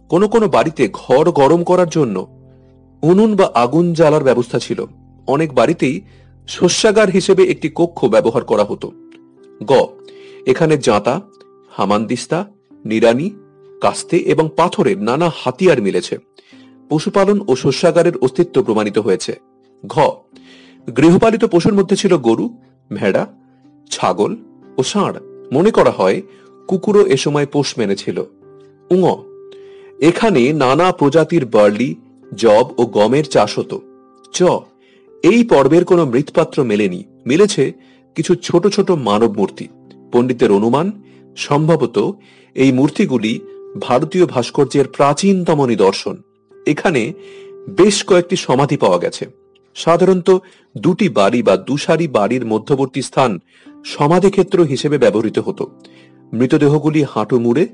[0.10, 2.38] কোনো কোনো বাড়িতে ঘর গরম করার জন্য
[3.02, 4.86] উনুন বা আগুন জ্বালার ব্যবস্থা ছিল।
[5.28, 6.02] অনেক বাড়িতেই
[6.48, 8.92] শস্যাগার হিসেবে একটি কক্ষ ব্যবহার করা হতো।
[9.64, 9.88] গ,
[10.46, 11.22] এখানে জাঁতা
[11.72, 12.46] হামানদিস্তা
[12.86, 13.32] নিরানি
[13.82, 16.18] কাস্তে এবং পাথরের নানা হাতিয়ার মিলেছে।
[16.90, 19.40] পশুপালন ও শস্যাগারের অস্তিত্ব প্রমাণিত হয়েছে।
[19.88, 20.00] ঘ,
[20.98, 22.58] গৃহপালিত পশুর মধ্যে ছিল গরু,
[22.94, 23.28] ভেড়া,
[23.90, 24.36] ছাগল
[24.78, 26.22] ও ষাঁড়। মনে করা হয়
[26.68, 28.24] কুকুরও এ সময় পোষ মেনেছিল।
[28.90, 29.16] উঙ,
[30.02, 31.96] এখানে নানা প্রজাতির বার্লি,
[32.36, 33.82] জব ও গমের চাষ হতো।
[34.34, 34.44] চ,
[35.24, 37.74] এই পর্বের কোনো মৃৎপাত্র মেলেনি। মিলেছে
[38.16, 39.68] কিছু ছোট ছোট মানব মূর্তি।
[40.12, 40.92] পণ্ডিতের অনুমান,
[41.38, 42.12] সম্ভবত
[42.56, 43.40] এই মূর্তিগুলি
[43.82, 46.22] ভারতীয় ভাস্কর্যের প্রাচীনতম নিদর্শন।
[46.68, 47.14] এখানে
[47.70, 49.26] বেশ কয়েকটি সমাধি পাওয়া গেছে।
[49.76, 50.38] সাধারণত
[50.78, 53.40] দুটি বাড়ি বা দুসারি বাড়ির মধ্যবর্তী স্থান
[53.94, 55.64] সমাধি ক্ষেত্র হিসেবে ব্যবহৃত হতো।
[56.34, 57.68] মৃতদেহগুলি হাঁটু মুড়ে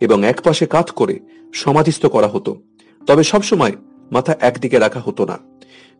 [0.00, 1.18] এবং একপাশে কাত করে
[1.54, 2.52] সমাধিস্থ করা হতো।
[3.06, 3.72] তবে সবসময়
[4.12, 5.38] মাথা একদিকে রাখা হতো না।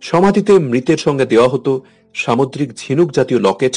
[0.01, 1.83] সমাধিতে মৃতের সঙ্গে দেওয়া হতো
[2.15, 3.75] সামুদ্রিক ঝিনুক জাতীয় লকেট,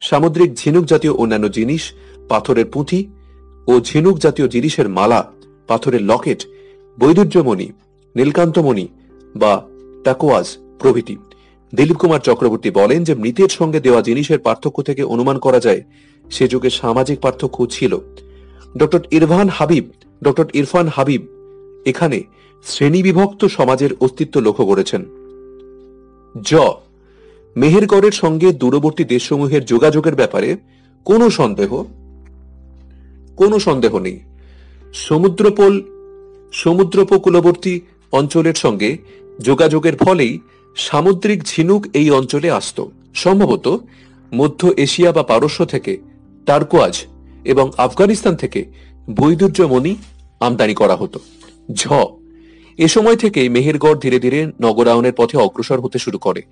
[0.00, 1.82] সামুদ্রিক ঝিনুক জাতীয় অন্যান্য জিনিস,
[2.28, 3.00] পাথরের পুঁথি
[3.66, 5.20] ও ঝিনুক জাতীয় জিনিসের মালা,
[5.66, 6.40] পাথরের লকেট,
[6.98, 7.68] বৈদুর্যমণি,
[8.16, 8.88] নীলকান্তমণি
[9.36, 9.52] বা
[10.04, 10.46] টাকোয়াজ
[10.78, 11.16] প্রভৃতি।
[11.74, 15.82] দিলীপ কুমার চক্রবর্তী বলেন যে মৃতের সঙ্গে দেওয়া জিনিসের পার্থক্য থেকে অনুমান করা যায়,
[16.30, 17.98] সে যুগে সামাজিক পার্থক্য ছিল।
[18.76, 19.84] ডক্টর ইরফান হাবিব,
[20.24, 21.22] ডক্টর ইরফান হাবিব
[21.86, 22.22] এখানে
[22.64, 25.04] শ্রেণীবিভক্ত সমাজের অস্তিত্ব লক্ষ্য করেছেন।
[26.42, 26.54] জ,
[27.56, 30.56] মেহেরগড়ের সঙ্গে দূরবর্তী দেশসমূহের যোগাযোগের ব্যাপারে
[31.04, 31.84] কোনো সন্দেহ?
[33.36, 34.20] কোনো সন্দেহ নেই।
[34.94, 35.82] সমুদ্রপোল,
[36.52, 37.80] সমুদ্রোপকূলবর্তী
[38.12, 38.98] অঞ্চলের সঙ্গে
[39.40, 40.38] যোগাযোগের ফলেই
[40.76, 43.84] সামুদ্রিক ঝিনুক এই অঞ্চলে আসত। সম্ভবত
[44.34, 45.98] মধ্য এশিয়া বা পারস্য থেকে
[46.46, 46.98] টার্কোয়াজ
[47.44, 48.64] এবং আফগানিস্তান থেকে
[49.10, 49.96] বৈদুর্যমণি
[50.40, 51.20] আমদানি করা হতো।
[51.72, 51.88] ঝ।
[52.78, 56.42] এ সময় থেকে মেহেরগড় ধীরে ধীরে নগরায়নের পথে অগ্রসর হতে শুরু করে।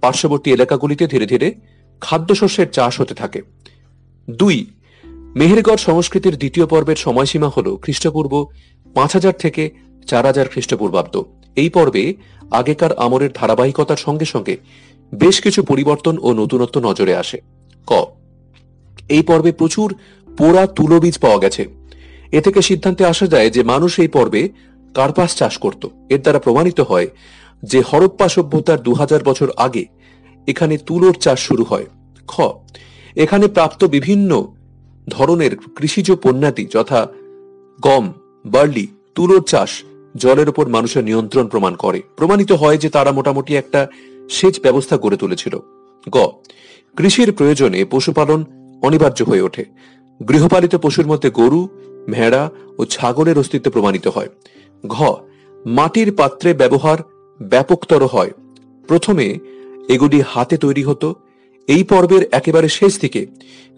[0.00, 1.54] পার্শ্ববর্তী এলাকাগুলিতে ধীরে ধীরে
[2.00, 3.42] খাদ্যশস্যের চাষ হতে থাকে।
[4.30, 4.66] দুই।
[5.04, 8.46] মেহেরগড় সংস্কৃতির দ্বিতীয় পর্বের সময়সীমা হল খ্রিস্টপূর্ব
[8.94, 9.70] পাঁচ হাজার থেকে
[10.06, 11.22] চার হাজার খ্রিস্টপূর্বাব্দ।
[11.56, 12.14] এই পর্বে
[12.50, 14.56] আগেকার আমরের ধারাবাহিকতার সঙ্গে সঙ্গে
[15.14, 17.40] বেশ কিছু পরিবর্তন ও নতুনত্ব নজরে আসে।
[17.86, 18.06] ক।
[19.08, 19.94] এই পর্বে প্রচুর
[20.38, 21.68] পোড়া তুলো বীজ পাওয়া গেছে।
[22.32, 24.48] এ থেকে সিদ্ধান্তে আসা যায় যে মানুষ এই পর্বে
[24.94, 27.08] কার্পাস চাষ করত। এর দ্বারা প্রমাণিত হয়
[27.62, 29.86] যে হরপ্পা সভ্যতার দু হাজার বছর আগে
[30.46, 31.86] এখানে তুলোর চাষ শুরু হয়।
[32.26, 32.40] খ।
[33.16, 34.52] এখানে প্রাপ্ত বিভিন্ন
[35.08, 37.08] ধরনের কৃষিজ পণ্যাদি যথা
[37.80, 38.12] গম,
[38.46, 39.70] বার্লি, তুলোর চাষ
[40.16, 43.88] জলের উপর মানুষের নিয়ন্ত্রণ প্রমাণ করে। প্রমাণিত হয় যে তারা মোটামুটি একটা
[44.30, 45.58] সেচ ব্যবস্থা গড়ে তুলেছিল।
[46.10, 46.16] গ,
[46.96, 48.44] কৃষির প্রয়োজনে পশুপালন
[48.82, 49.64] অনিবার্য হয়ে ওঠে।
[50.28, 51.68] গৃহপালিত পশুর মধ্যে গরু,
[52.10, 54.28] ভেড়া ও ছাগলের অস্তিত্ব প্রমাণিত হয়।
[54.86, 55.02] ঘ,
[55.66, 56.98] মাটির পাত্রে ব্যবহার
[57.42, 58.30] ব্যাপকতর হয়।
[58.88, 59.38] প্রথমে
[59.88, 61.14] এগুলি হাতে তৈরি হতো।
[61.68, 63.26] এই পর্বের একেবারে শেষ দিকে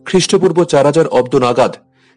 [0.04, 1.76] খ্রিস্টপূর্ব চার হাজার অব্দ নাগাদ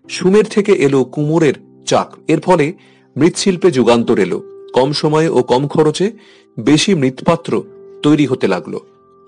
[0.09, 1.53] সুমের থেকে এলো কুমোরের
[1.85, 2.73] চাক। এর ফলে
[3.17, 6.11] মৃৎশিল্পে যুগান্তর এলো। কম সময়ে ও কম খরচে
[6.59, 7.63] বেশি মৃৎপাত্র
[8.03, 8.79] তৈরি হতে লাগল।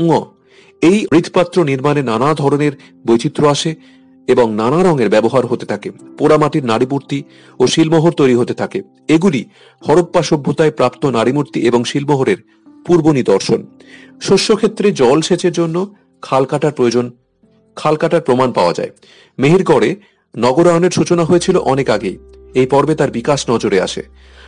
[0.02, 0.22] ঙ
[0.82, 2.72] এই মৃৎপাত্র নির্মাণে নানা ধরনের
[3.08, 3.76] বৈচিত্র্য আসে
[4.28, 7.24] এবং নানা রঙের ব্যবহার হতে থাকে। পোড়ামাটির নারীমূর্তি
[7.60, 9.46] ও শিলমোহর তৈরি হতে থাকে। এগুলি
[9.90, 12.38] হরপ্পা সভ্যতায় প্রাপ্ত নারীমূর্তি এবং শিলমোহরের
[12.86, 13.66] পূর্ব নিদর্শন।
[14.22, 17.12] শস্যক্ষেত্রে জল সেচের জন্য খাল কাটার প্রয়োজন,
[17.76, 18.90] খাল কাটার প্রমাণ পাওয়া যায়।
[19.40, 19.96] মেহেরগড়ে
[20.38, 22.18] নগরায়নের সূচনা হয়েছিল অনেক আগেই।
[22.56, 24.04] এই পর্বে তার বিকাশ নজরে আসে।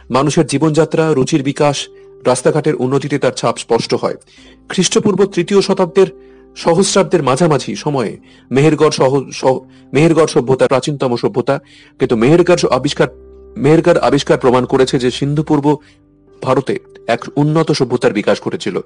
[0.09, 1.87] মানুষের জীবনযাত্রা, রুচির বিকাশ,
[2.25, 4.15] রাস্তাঘাটের উন্নতিতে তার ছাপ স্পষ্ট হয়।
[4.69, 6.07] খ্রিস্টপূর্ব তৃতীয় শতাব্দের
[6.55, 8.17] সহস্রাব্দের মাঝামাঝি সময়ে
[8.51, 9.59] মেহেরগড় সহ
[9.93, 11.59] মেহেরগড় সভ্যতা, প্রাচীনতম সভ্যতা,
[11.99, 13.07] কিন্তু মেহেরগড় আবিষ্কার
[13.57, 15.77] মেহেরগড় আবিষ্কার প্রমাণ করেছে যে সিন্ধু পূর্ব
[16.41, 18.79] ভারতে এক উন্নত সভ্যতার বিকাশ ঘটেছিল।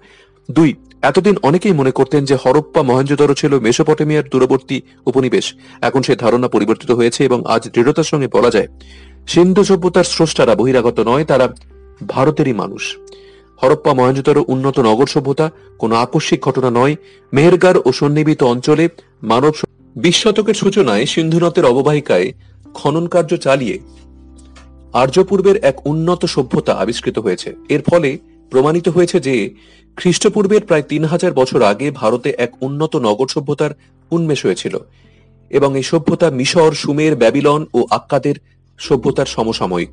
[0.49, 0.69] দুই,
[1.01, 5.45] এতদিন অনেকেই মনে করতেন যে হরপ্পা মহেঞ্জোদর ছিল মেসোপটেমিয়ার দূরবর্তী উপনিবেশ।
[5.81, 8.67] এখন সে ধারণা পরিবর্তিত হয়েছে এবং আজ দৃঢ়তার সঙ্গে বলা যায়,
[9.27, 11.45] সিন্ধু সভ্যতার স্রষ্টারা বহিরাগত নয়, তারা
[12.07, 12.83] ভারতেরই মানুষ।
[13.61, 16.95] হরপ্পা মহেঞ্জোদর উন্নত নগর সভ্যতা, কোনো আকস্মিক ঘটনা নয়।
[17.33, 18.89] মেহেরগার ও সন্নিবিত অঞ্চলে
[19.23, 19.53] মানব
[19.95, 22.27] বিশ শতকের সূচনায় সিন্ধুনতের অববাহিকায়
[22.73, 23.79] খনন কার্য চালিয়ে
[24.93, 28.17] আর্যপূর্বের এক উন্নত সভ্যতা আবিষ্কৃত হয়েছে। এর ফলে
[28.53, 29.35] প্রমাণিত হয়েছে যে
[29.97, 33.71] খ্রিস্টপূর্বের প্রায় তিন হাজার বছর আগে ভারতে এক উন্নত নগর সভ্যতার
[34.11, 34.75] উন্মেষ হয়েছিল
[35.51, 38.35] এবং এই সভ্যতা মিশর, সুমের, ব্যাবিলন ও আক্কাদের
[38.79, 39.89] সভ্যতার সমসাময়িক।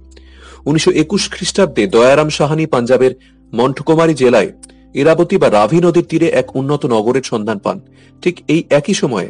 [0.66, 3.12] উনিশশো একুশ খ্রিস্টাব্দে দয়ারাম সাহানি পাঞ্জাবের
[3.52, 4.50] মন্ঠকুমারী জেলায়
[4.94, 7.76] ইরাবতী বা রাভি নদীর তীরে এক উন্নত নগরের সন্ধান পান।
[8.22, 9.28] ঠিক এই একই সময়ে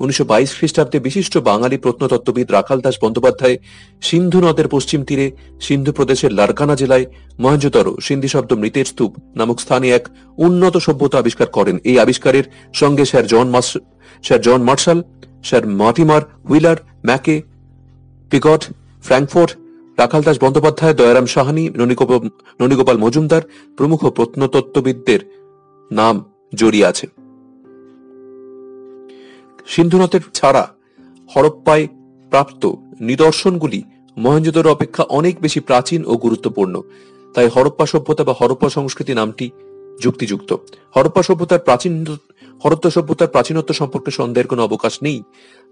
[0.00, 3.56] উনিশশো বাইশ খ্রিস্টাব্দে বিশিষ্ট বাঙালি প্রত্নতত্ত্ববিদ রাখাল দাস বন্দ্যোপাধ্যায়
[4.08, 5.26] সিন্ধু নদের পশ্চিম তীরে
[5.66, 7.06] সিন্ধু প্রদেশের লারকানা জেলায়
[7.42, 10.04] মহেঞ্জতর সিন্ধি শব্দ মৃতের স্তূপ নামক স্থানে এক
[10.46, 12.44] উন্নত সভ্যতা আবিষ্কার করেন। এই আবিষ্কারের
[12.80, 13.46] সঙ্গে sir John
[14.24, 14.98] sir John Marshall,
[15.48, 16.78] sir Mortimer Wheeler,
[17.08, 17.36] Mackay,
[18.30, 18.62] Piggott,
[19.04, 19.50] Frankfort,
[19.98, 21.64] Rakhal Das Bandyopadhyay, Dayaram Sahni
[22.60, 23.42] Nanigopal Majumdar
[23.76, 25.20] প্রমুখ প্রত্নতত্ত্ববিদদের
[25.90, 26.14] নাম
[26.54, 27.06] জড়িয়ে আছে।
[29.66, 30.64] সিন্ধুনাথের ছাড়া
[31.36, 31.84] হরপ্পায়
[32.32, 32.62] প্রাপ্ত
[33.00, 33.82] নিদর্শনগুলি
[34.16, 36.82] মহেঞ্জোদর অপেক্ষা অনেক বেশি প্রাচীন ও গুরুত্বপূর্ণ।
[37.34, 39.50] তাই হরপ্পা সভ্যতা বা হরপ্পা সংস্কৃতি নামটি
[40.00, 40.50] যুক্তিযুক্ত।
[40.96, 42.04] হরপ্পা সভ্যতার প্রাচীন,
[42.64, 45.22] হরপ্পা সভ্যতার প্রাচীনত্ব সম্পর্কে সন্দেহের কোনো অবকাশ নেই।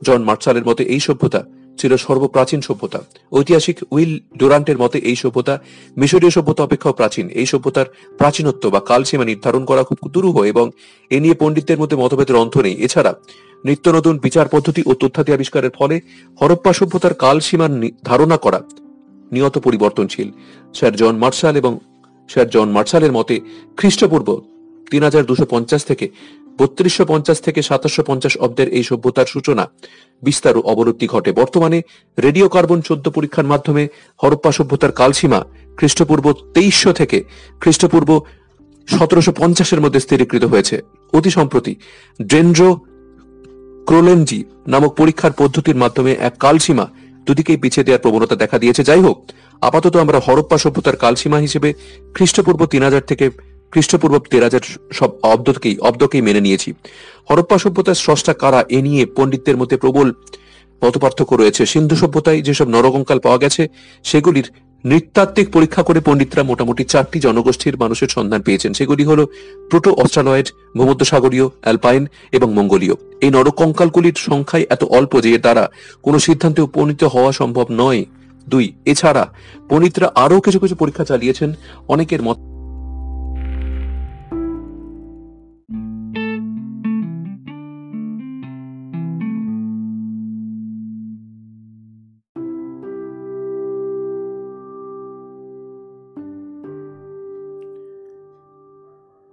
[0.03, 1.41] জন মার্শালের মতে এই সভ্যতা
[1.79, 3.01] ছিল সর্বপ্রাচীন সভ্যতা।
[3.33, 5.55] ঐতিহাসিক উইল ডোরান্টের মতে এই সভ্যতা
[5.97, 7.87] মিশরীয় সভ্যতা অপেক্ষাও প্রাচীন। এই সভ্যতার
[8.19, 10.71] প্রাচীনত্ব বা কালসীমা নির্ধারণ করা খুব দুরূহ এবং
[11.11, 13.13] এ নিয়ে পণ্ডিতদের মধ্যে মতভেদের অন্ত নেই। এছাড়া
[13.65, 16.01] নিত্য নতুন বিচার পদ্ধতি ও তথ্যাদি আবিষ্কারের ফলে
[16.41, 17.71] হরপ্পা সভ্যতার কালসীমার
[18.05, 18.61] ধারণা করা
[19.33, 20.29] নিয়ত পরিবর্তনশীল।
[20.75, 21.79] স্যার জন মার্শাল এবং
[22.29, 23.41] স্যার জন মার্শালের মতে,
[23.77, 24.41] খ্রিস্টপূর্ব
[24.91, 26.09] তিন হাজার দুশো পঞ্চাশ থেকে
[26.59, 29.65] বত্রিশশো পঞ্চাশ থেকে সাতাশশো পঞ্চাশ অব্দের এই সভ্যতার সূচনা
[30.23, 31.83] বিস্তার ও অবলুপ্তি ঘটে। বর্তমানে
[32.23, 33.89] রেডিও কার্বন চোদ্দ পরীক্ষার মাধ্যমে
[34.23, 35.41] হরপ্পা সভ্যতার কালসীমা
[35.77, 37.25] খ্রিস্টপূর্ব তেইশশো থেকে
[37.61, 38.21] খ্রিস্টপূর্ব
[38.89, 40.77] সতেরোশো পঞ্চাশের মধ্যে স্থিরীকৃত হয়েছে।
[41.13, 41.73] অতি সম্প্রতি
[42.23, 42.69] ড্রেন্ড্রো
[43.87, 46.87] ক্রোলেনজি নামক পরীক্ষার পদ্ধতির মাধ্যমে এক কালসীমা
[47.27, 49.17] দুদিকেই পিছিয়ে দেওয়ার প্রবণতা দেখা দিয়েছে। যাই হোক
[49.63, 51.69] আপাতত আমরা হরপ্পা সভ্যতার কালসীমা হিসেবে
[52.15, 53.27] খ্রিস্টপূর্ব তিন হাজার থেকে
[53.73, 56.69] খ্রিস্টপূর্ব তের হাজার সব অব্দকেই অব্দকেই মেনে নিয়েছি।
[57.31, 60.09] হরপ্পা সভ্যতার স্রষ্টা কারা এ নিয়ে পণ্ডিতদের মধ্যে প্রবল
[60.83, 63.69] মতপার্থক্য রয়েছে। সিন্ধু সভ্যতায় যেসব নরকঙ্কাল পাওয়া গেছে,
[64.05, 64.51] সেগুলির
[64.85, 69.27] নৃতাত্ত্বিক পরীক্ষা করে পণ্ডিতরা মোটামুটি চারটি জনগোষ্ঠীর মানুষের সন্ধান পেয়েছেন। সেগুলি হল
[69.71, 75.71] প্রোটো অস্ট্রালয়েড ভূমধ্যসাগরীয়, অ্যালপাইন এবং মঙ্গোলীয়। এই নরকঙ্কালগুলির সংখ্যায় এত অল্প যে এর দ্বারা
[76.03, 78.05] কোনো সিদ্ধান্তে উপনীত হওয়া সম্ভব নয়।
[78.49, 79.33] দুই, এছাড়া
[79.69, 81.53] পণ্ডিতরা আরও কিছু কিছু পরীক্ষা চালিয়েছেন।
[81.89, 82.37] অনেকের মত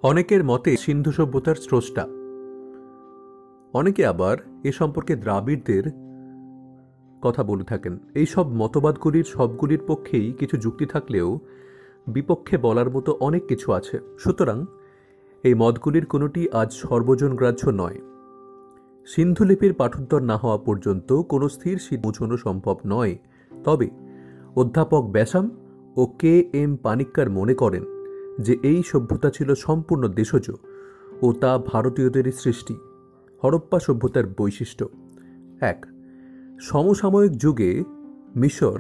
[0.03, 2.03] অনেকের মতে সিন্ধু সভ্যতার স্রষ্টা।
[3.73, 5.83] অনেকে আবার এ সম্পর্কে দ্রাবিড়দের
[7.21, 11.39] কথা বলে থাকেন। এই সব মতবাদগুলির সবগুলির পক্ষেই কিছু যুক্তি থাকলেও
[12.07, 14.65] বিপক্ষে বলার মতো অনেক কিছু আছে। সুতরাং
[15.43, 18.01] এই মতগুলির কোনোটি আজ সর্বজন গ্রাহ্য নয়।
[19.05, 23.17] সিন্ধুলিপির পাঠোত্তর না হওয়া পর্যন্ত কোনো স্থির পৌঁছানো সম্ভব নয়।
[23.63, 23.89] তবে
[24.55, 25.49] অধ্যাপক ব্যাসাম
[25.95, 28.00] ও কে এম পানিক্কার মনে করেন
[28.39, 30.47] যে এই সভ্যতা ছিল সম্পূর্ণ দেশজ
[31.21, 32.75] ও তা ভারতীয়দেরই সৃষ্টি,
[33.43, 34.85] হরপ্পা সভ্যতার বৈশিষ্ট্য।
[35.61, 35.79] এক,
[36.59, 37.83] সমসাময়িক যুগে
[38.35, 38.79] মিশর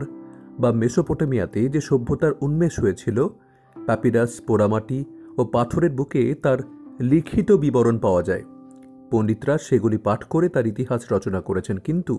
[0.59, 3.27] বা মেসোপটেমিয়াতে যে সভ্যতার উন্মেষ হয়েছিল
[3.75, 4.99] প্যাপিরাস পোড়ামাটি
[5.37, 6.59] ও পাথরের বুকে তার
[6.99, 8.43] লিখিত বিবরণ পাওয়া যায়।
[9.11, 12.13] পণ্ডিতরা সেগুলি পাঠ করে তার ইতিহাস রচনা করেছেন, কিন্তু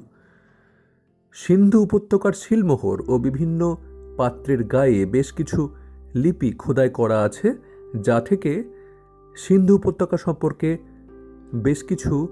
[1.32, 3.76] সিন্ধু উপত্যকার শিলমোহর ও বিভিন্ন
[4.16, 5.60] পাত্রের গায়ে বেশ কিছু
[6.14, 7.48] লিপি খোদাই করা আছে,
[7.94, 8.64] যা থেকে
[9.36, 10.78] সিন্ধু উপত্যকা সম্পর্কে
[11.54, 12.28] বেশ কিছু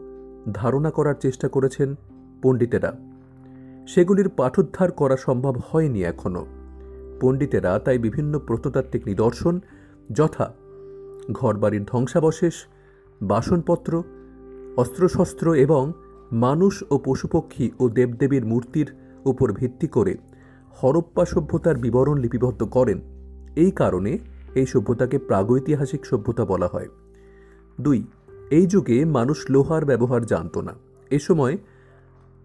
[0.52, 1.94] ধারণা করার চেষ্টা করেছেন
[2.42, 2.92] পণ্ডিতেরা।
[3.86, 6.44] সেগুলির পাঠোদ্ধার করা সম্ভব হয়নি এখনও
[7.20, 9.60] পণ্ডিতেরা তাই বিভিন্ন প্রত্নতাত্ত্বিক নিদর্শন,
[10.12, 10.52] যথা
[11.32, 12.66] ঘরবাড়ির ধ্বংসাবশেষ,
[13.22, 14.02] বাসনপত্র,
[14.76, 15.92] অস্ত্রশস্ত্র এবং
[16.32, 18.88] মানুষ ও পশুপক্ষী ও দেবদেবীর মূর্তির
[19.24, 20.16] উপর ভিত্তি করে
[20.82, 23.19] হরপ্পা সভ্যতার বিবরণ লিপিবদ্ধ করেন।
[23.56, 24.18] এই কারণে
[24.54, 26.88] এই সভ্যতাকে প্রাগৈতিহাসিক সভ্যতা বলা হয়।
[27.80, 28.04] দুই,
[28.50, 30.72] এই যুগে মানুষ লোহার ব্যবহার জানত না।
[31.10, 31.58] এ সময়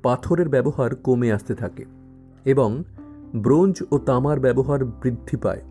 [0.03, 1.85] পাথরের ব্যবহার কমে আসতে থাকে
[2.45, 2.83] এবং
[3.35, 5.61] ব্রোঞ্জ ও তামার ব্যবহার বৃদ্ধি পায়।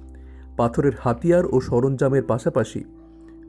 [0.56, 2.84] পাথরের হাতিয়ার ও সরঞ্জামের পাশাপাশি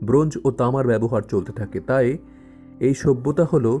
[0.04, 2.18] ব্রোঞ্জ ও তামার ব্যবহার চলতে থাকে। তাই
[2.80, 3.78] এই সভ্যতা হল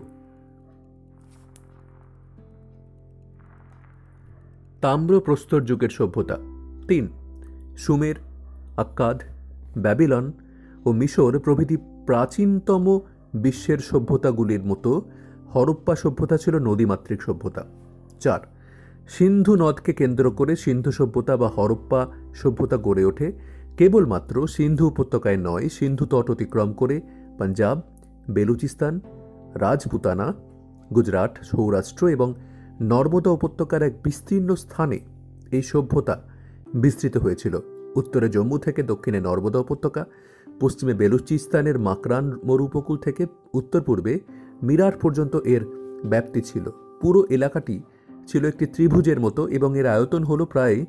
[4.80, 6.36] তাম্র প্রস্তর যুগের সভ্যতা।
[6.88, 7.08] তিন
[7.76, 8.14] সুমের,
[8.76, 9.22] আক্কাদ,
[9.78, 10.32] ব্যাবিলন
[10.84, 13.00] ও মিশর প্রভৃতি প্রাচীনতম
[13.34, 15.10] বিশ্বের সভ্যতাগুলির মতো
[15.54, 17.64] হরপ্পা সভ্যতা ছিল নদীমাতৃক সভ্যতা।
[18.20, 18.40] চার,
[19.08, 23.32] সিন্ধু নদকে কেন্দ্র করে সিন্ধু সভ্যতা বা হরপ্পা সভ্যতা গড়ে ওঠে।
[23.76, 27.00] কেবলমাত্র সিন্ধু উপত্যকায় নয়, সিন্ধু তট অতিক্রম করে
[27.38, 27.82] পাঞ্জাব,
[28.30, 29.00] বেলুচিস্তান,
[29.54, 30.32] রাজপুতানা,
[30.94, 32.34] গুজরাট, সৌরাষ্ট্র এবং
[32.80, 35.00] নর্মদা উপত্যকার এক বিস্তীর্ণ স্থানে
[35.50, 36.35] এই সভ্যতা
[36.74, 37.58] বিস্তৃত হয়েছিল।
[37.96, 40.04] উত্তরে জম্মু থেকে দক্ষিণে নর্মদা উপত্যকা,
[40.60, 44.20] পশ্চিমে বেলুচিস্তানের মাকরান মরুপকুল থেকে উত্তর পূর্বে
[44.62, 45.60] মিরাট পর্যন্ত এর
[46.06, 47.82] ব্যাপ্তি ছিল। পুরো এলাকাটি
[48.26, 50.84] ছিল একটি ত্রিভুজের মতো এবং এর আয়তন হল প্রায়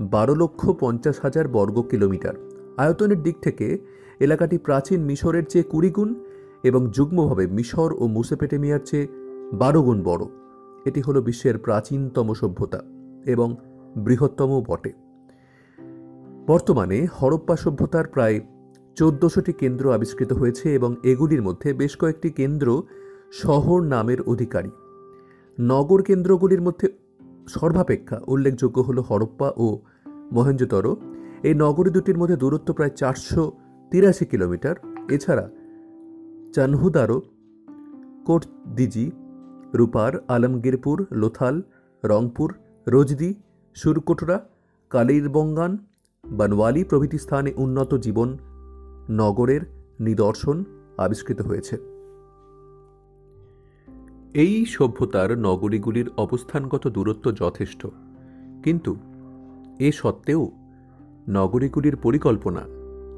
[0.00, 2.34] বারো লক্ষ পঞ্চাশ হাজার বর্গ কিলোমিটার।
[2.76, 3.78] আয়তনের দিক থেকে
[4.20, 6.14] এলাকাটি প্রাচীন মিশরের চেয়ে কুড়ি গুণ
[6.62, 9.06] এবং যুগ্মভাবে মিশর ও মুসেপেটেমিয়ার চেয়ে
[9.52, 10.24] বারো গুণ বড়।
[10.84, 12.80] এটি হলো বিশ্বের প্রাচীনতম সভ্যতা
[13.26, 13.56] এবং
[13.96, 15.09] বৃহত্তম বটে।
[16.46, 18.40] বর্তমানে হরপ্পা সভ্যতার প্রায়
[18.96, 22.82] চোদ্দশোটি কেন্দ্র আবিষ্কৃত হয়েছে এবং এগুলির মধ্যে বেশ কয়েকটি কেন্দ্র
[23.32, 24.70] শহর নামের অধিকারী।
[25.60, 26.88] নগর কেন্দ্রগুলির মধ্যে
[27.48, 29.78] সর্বাপেক্ষা উল্লেখযোগ্য হল হরপ্পা ও
[30.32, 30.96] মহেঞ্জোতর
[31.42, 33.52] এই নগরী দুটির মধ্যে দূরত্ব প্রায় চারশো
[33.90, 34.74] তিরাশি কিলোমিটার।
[35.10, 35.50] এছাড়া
[36.54, 37.22] চানহুদারো,
[38.24, 39.10] কোটদিজি,
[39.74, 41.62] রূপার, আলমগীরপুর, লোথাল,
[42.04, 42.54] রংপুর,
[42.86, 43.34] রোজদি,
[43.74, 44.48] সুরকোটরা,
[44.90, 45.78] কালিরবঙ্গান
[46.30, 48.28] বানওয়ালি প্রভৃতি স্থানে উন্নত জীবন,
[49.10, 49.60] নগরের
[50.00, 50.64] নিদর্শন
[50.98, 51.74] আবিষ্কৃত হয়েছে।
[54.34, 57.86] এই সভ্যতার নগরীগুলির অবস্থানগত দূরত্ব যথেষ্ট,
[58.64, 58.92] কিন্তু
[59.78, 60.42] এ সত্ত্বেও
[61.28, 62.62] নগরীগুলির পরিকল্পনা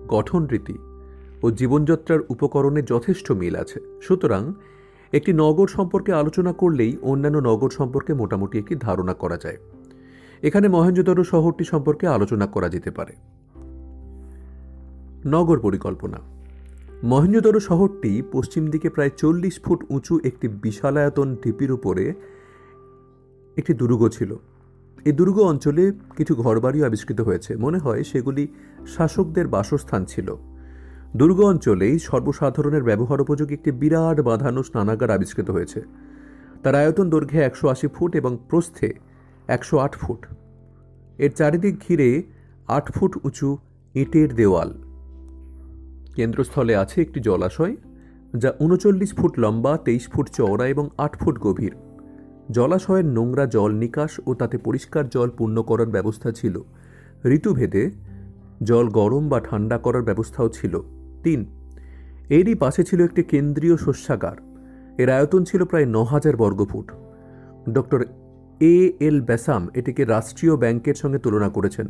[0.09, 0.77] গঠন রীতি
[1.43, 4.43] ও জীবনযাত্রার উপকরণে যথেষ্ট মিল আছে। সুতরাং
[5.13, 9.59] একটি নগর সম্পর্কে আলোচনা করলেই অন্যান্য নগর সম্পর্কে মোটামুটি একটি ধারণা করা যায়।
[10.43, 13.13] এখানে মহেঞ্জোদারো শহরটি সম্পর্কে আলোচনা করা যেতে পারে।
[15.27, 16.19] নগর পরিকল্পনা।
[17.05, 22.15] মহেঞ্জোদারো শহরটি পশ্চিম দিকে প্রায় চল্লিশ ফুট উঁচু একটি বিশালায়তন ঢিপির উপরে
[23.57, 24.37] একটি দুর্গ ছিল।
[25.05, 28.49] এই দুর্গ অঞ্চলে কিছু ঘরবাড়িও আবিষ্কৃত হয়েছে। মনে হয় সেগুলি
[28.87, 30.37] শাসকদের বাসস্থান ছিল।
[31.17, 35.83] দুর্গ অঞ্চলেই সর্বসাধারণের ব্যবহার উপযোগী একটি বিরাট বাঁধানো স্নানাগার আবিষ্কৃত হয়েছে।
[36.63, 39.12] তার আয়তন দৈর্ঘ্যে একশো আশি ফুট এবং প্রস্থে
[39.49, 40.27] একশো আট ফুট।
[41.19, 42.23] এর চারিদিক ঘিরে
[42.69, 43.59] আট ফুট উঁচু
[43.95, 44.75] ইটের দেওয়াল।
[46.15, 47.77] কেন্দ্রস্থলে আছে একটি জলাশয়,
[48.37, 51.75] যা উনচল্লিশ ফুট লম্বা, তেইশ ফুট চওড়া এবং আট ফুট গভীর।
[52.51, 56.61] জলাশয়ের নোংরা জল নিকাশ ও তাতে পরিষ্কার জল পূর্ণ করার ব্যবস্থা ছিল।
[57.27, 57.91] ঋতুভেদে
[58.63, 60.81] জল গরম বা ঠান্ডা করার ব্যবস্থাও ছিল।
[61.23, 61.47] তিন,
[62.29, 64.37] এরই পাশে ছিল একটি কেন্দ্রীয় শস্যাগার।
[64.99, 66.93] এর আয়তন ছিল প্রায় ন হাজার বর্গফুট।
[67.71, 68.05] ডক্টর
[68.63, 71.87] এ এল ব্যাসাম এটিকে রাষ্ট্রীয় ব্যাংকের সঙ্গে তুলনা করেছেন।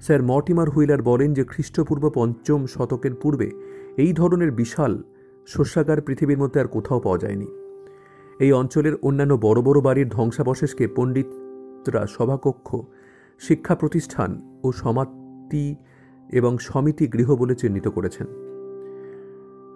[0.00, 3.48] স্যার মর্টিমার হুইলার বলেন যে খ্রিস্টপূর্ব পঞ্চম শতকের পূর্বে
[3.96, 5.02] এই ধরনের বিশাল
[5.46, 7.48] শস্যাগার পৃথিবীর মধ্যে আর কোথাও পাওয়া যায়নি।
[8.40, 12.68] এই অঞ্চলের অন্যান্য বড় বড় বাড়ির ধ্বংসাবশেষকে পণ্ডিতরা সভাকক্ষ,
[13.40, 14.30] শিক্ষা প্রতিষ্ঠান
[14.62, 15.76] ও সমাপ্তি
[16.28, 18.26] এবং সমিতি গৃহ বলে চিহ্নিত করেছেন।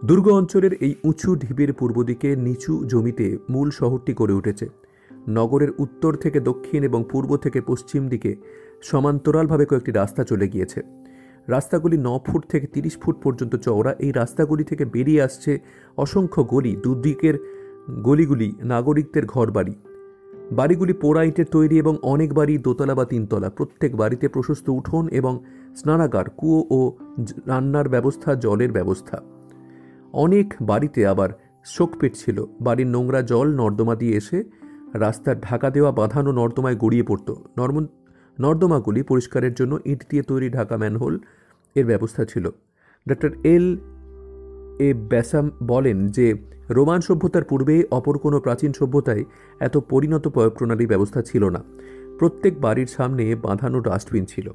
[0.04, 4.66] দুর্গ অঞ্চলের এই উঁচু ঢিবির পূর্ব দিকে নিচু জমিতে মূল শহরটি গড়ে উঠেছে।
[5.28, 8.36] নগরের উত্তর থেকে দক্ষিণ এবং পূর্ব থেকে পশ্চিম দিকে
[8.82, 10.82] সমান্তরালভাবে কয়েকটি রাস্তা চলে গিয়েছে।
[11.48, 15.60] রাস্তাগুলি ন ফুট থেকে তিরিশ ফুট পর্যন্ত চওড়া। এই রাস্তাগুলি থেকে বেরিয়ে আসছে
[15.96, 17.34] অসংখ্য গলি, দুদিকের
[18.02, 19.74] গলিগুলি নাগরিকদের ঘরবাড়ি।
[20.52, 25.44] বাড়িগুলি পোড়া ইটের তৈরি এবং অনেক বাড়ি দোতলা বা তিনতলা। প্রত্যেক বাড়িতে প্রশস্ত উঠোন এবং
[25.76, 26.92] স্নানাগার, কুয়ো ও
[27.46, 29.20] রান্নার ব্যবস্থা, জলের ব্যবস্থা।
[30.12, 31.28] অনেক বাড়িতে আবার
[31.64, 34.44] শোকপেট ছিল। বাড়ির নোংরা জল নর্দমা দিয়ে এসে
[34.98, 37.86] রাস্তার ঢাকা দেওয়া বাঁধানো নর্দমায় গড়িয়ে পড়ত। নর্ম
[38.40, 41.18] নর্দমাগুলি পরিষ্কারের জন্য ইট দিয়ে তৈরি ঢাকা ম্যানহোল
[41.74, 42.48] এর ব্যবস্থা ছিল।
[43.08, 43.76] ডক্টর এল
[44.78, 46.34] এ ব্যাসাম বলেন যে,
[46.70, 49.24] রোমান সভ্যতার পূর্বে অপর কোনো প্রাচীন সভ্যতায়
[49.60, 51.64] এত পরিণত প্রণালী ব্যবস্থা ছিল না।
[52.18, 54.50] প্রত্যেক বাড়ির সামনে বাঁধানো ডাস্টবিন ছিল।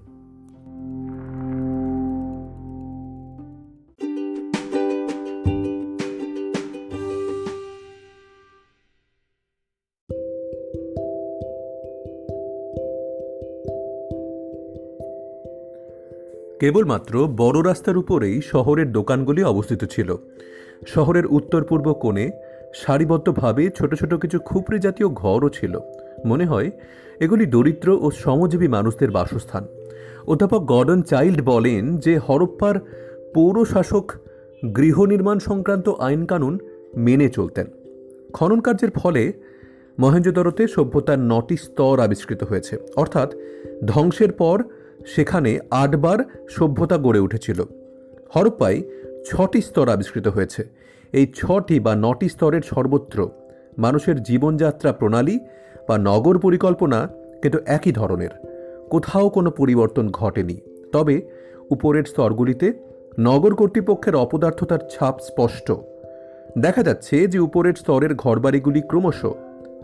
[16.61, 20.15] কেবলমাত্র বড় রাস্তার উপরেই শহরের দোকানগুলি অবস্থিত ছিল।
[20.87, 22.29] শহরের উত্তর পূর্ব কোণে
[22.73, 25.79] সারিবদ্ধভাবে ছোট ছোট কিছু খুপড়ি জাতীয় ঘরও ছিল।
[26.25, 26.71] মনে হয়
[27.19, 29.67] এগুলি দরিদ্র ও শ্রমজীবী মানুষদের বাসস্থান।
[30.27, 32.75] অধ্যাপক গর্ডন চাইল্ড বলেন যে হরপ্পার
[33.33, 34.11] পৌরশাসক
[34.77, 36.59] গৃহ নির্মাণ সংক্রান্ত আইনকানুন
[36.97, 37.67] মেনে চলতেন।
[38.33, 39.33] খনন কার্যের ফলে
[39.99, 43.33] মহেঞ্জোদারোতে সভ্যতার নটি স্তর আবিষ্কৃত হয়েছে। অর্থাৎ
[43.85, 44.63] ধ্বংসের পর
[45.05, 46.17] সেখানে আটবার
[46.49, 47.63] সভ্যতা গড়ে উঠেছিল।
[48.35, 48.81] হরপ্পায়
[49.25, 50.69] ছটি স্তর আবিষ্কৃত হয়েছে।
[51.13, 53.29] এই ছটি বা নটি স্তরের সর্বত্র
[53.77, 55.39] মানুষের জীবনযাত্রা প্রণালী
[55.87, 57.07] বা নগর পরিকল্পনা
[57.41, 58.29] কিন্তু একই ধরনের।
[58.89, 60.59] কোথাও কোনো পরিবর্তন ঘটেনি।
[60.91, 61.21] তবে
[61.69, 62.73] উপরের স্তরগুলিতে
[63.19, 65.71] নগর কর্তৃপক্ষের অপদার্থতার ছাপ স্পষ্ট।
[66.57, 69.25] দেখা যাচ্ছে যে উপরের স্তরের ঘরবাড়িগুলি ক্রমশ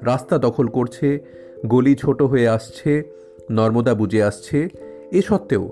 [0.01, 1.19] রাস্তা দখল করছে,
[1.65, 3.03] গলি ছোট হয়ে আসছে,
[3.51, 4.67] নর্মদা বুঝে আসছে
[5.11, 5.69] এ সত্ত্বেও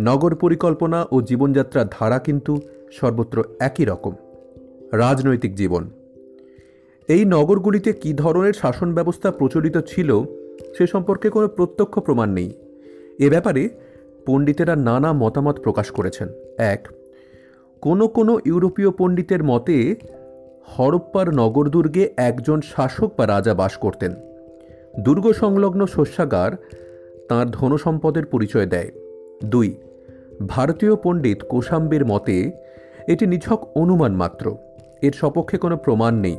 [0.00, 2.60] নগর পরিকল্পনা ও জীবনযাত্রার ধারা কিন্তু
[2.92, 4.12] সর্বত্র একই রকম।
[4.92, 5.90] রাজনৈতিক জীবন।
[7.08, 10.22] এই নগরগুলিতে কী ধরনের শাসন ব্যবস্থা প্রচলিত ছিল
[10.78, 12.52] সে সম্পর্কে কোনো প্রত্যক্ষ প্রমাণ নেই।
[13.18, 13.68] এ ব্যাপারে
[14.26, 16.88] পণ্ডিতেরা নানা মতামত প্রকাশ করেছেন। এক,
[17.80, 19.94] কোনো কোনো ইউরোপীয় পণ্ডিতের মতে
[20.78, 24.14] হরপ্পার নগরদুর্গে একজন শাসক বা রাজা বাস করতেন।
[25.00, 26.52] দুর্গ সংলগ্ন শস্যাগার
[27.28, 28.90] তাঁর ধনসম্পদের পরিচয় দেয়।
[29.44, 29.74] দুই,
[30.46, 32.50] ভারতীয় পণ্ডিত কোশাম্বের মতে,
[33.08, 34.56] এটি নিছক অনুমান মাত্র।
[35.02, 36.38] এর সপক্ষে কোনো প্রমাণ নেই।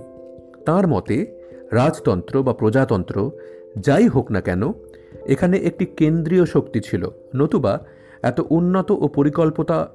[0.66, 1.26] তার মতে,
[1.72, 3.32] রাজতন্ত্র বা প্রজাতন্ত্র,
[3.80, 4.72] যাই হোক না কেন,
[5.26, 7.80] এখানে একটি কেন্দ্রীয় শক্তি ছিল, নতুবা
[8.22, 9.90] এত উন্নত ও পরিকল্পতা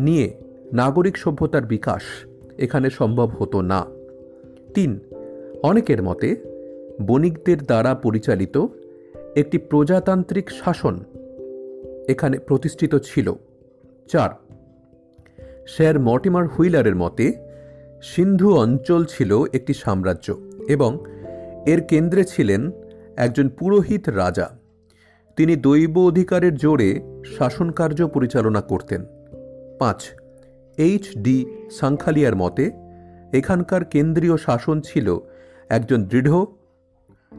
[0.00, 0.34] নিয়ে
[0.72, 2.02] নাগরিক সভ্যতার বিকাশ
[2.58, 3.84] এখানে সম্ভব হতো না।
[4.74, 4.98] তিন,
[5.62, 6.36] অনেকের মতে,
[7.02, 8.66] বণিকদের দ্বারা পরিচালিত
[9.36, 11.04] একটি প্রজাতান্ত্রিক শাসন
[12.08, 13.32] এখানে প্রতিষ্ঠিত ছিল।
[14.08, 14.30] চার,
[15.66, 17.32] স্যার মর্টিমার হুইলারের মতে,
[18.02, 20.36] সিন্ধু অঞ্চল ছিল একটি সাম্রাজ্য
[20.68, 21.04] এবং
[21.66, 22.70] এর কেন্দ্রে ছিলেন
[23.16, 24.58] একজন পুরোহিত রাজা।
[25.36, 27.00] তিনি দৈব অধিকারের জোরে
[27.38, 29.04] শাসনকার্য পরিচালনা করতেন।
[29.78, 30.04] পাঁচ,
[30.78, 32.70] এইচ ডি সাংখালিয়ার মতে,
[33.32, 35.18] এখানকার কেন্দ্রীয় শাসন ছিল
[35.68, 36.44] একজন দৃঢ়,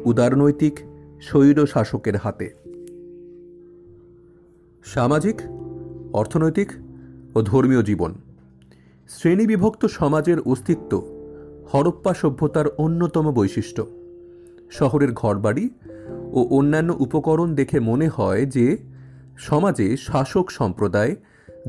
[0.05, 0.79] উদারনৈতিক
[1.21, 2.49] স্বৈর শাসকের হাতে।
[4.85, 5.41] সামাজিক,
[6.13, 6.71] অর্থনৈতিক
[7.35, 8.13] ও ধর্মীয় জীবন।
[9.09, 11.21] শ্রেণীবিভক্ত সমাজের অস্তিত্ব
[11.73, 13.87] হরপ্পা সভ্যতার অন্যতম বৈশিষ্ট্য।
[14.71, 15.69] শহরের ঘরবাড়ি
[16.33, 18.77] ও অন্যান্য উপকরণ দেখে মনে হয় যে
[19.37, 21.15] সমাজে শাসক সম্প্রদায়,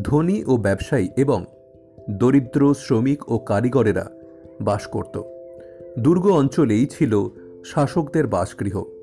[0.02, 1.44] ধনী ও ব্যবসায়ী এবং
[2.10, 4.10] দরিদ্র শ্রমিক ও কারিগরেরা
[4.60, 5.22] বাস করত।
[5.98, 7.28] দুর্গ অঞ্চলেই ছিল
[7.64, 8.95] শাসকদের বাসগৃহ।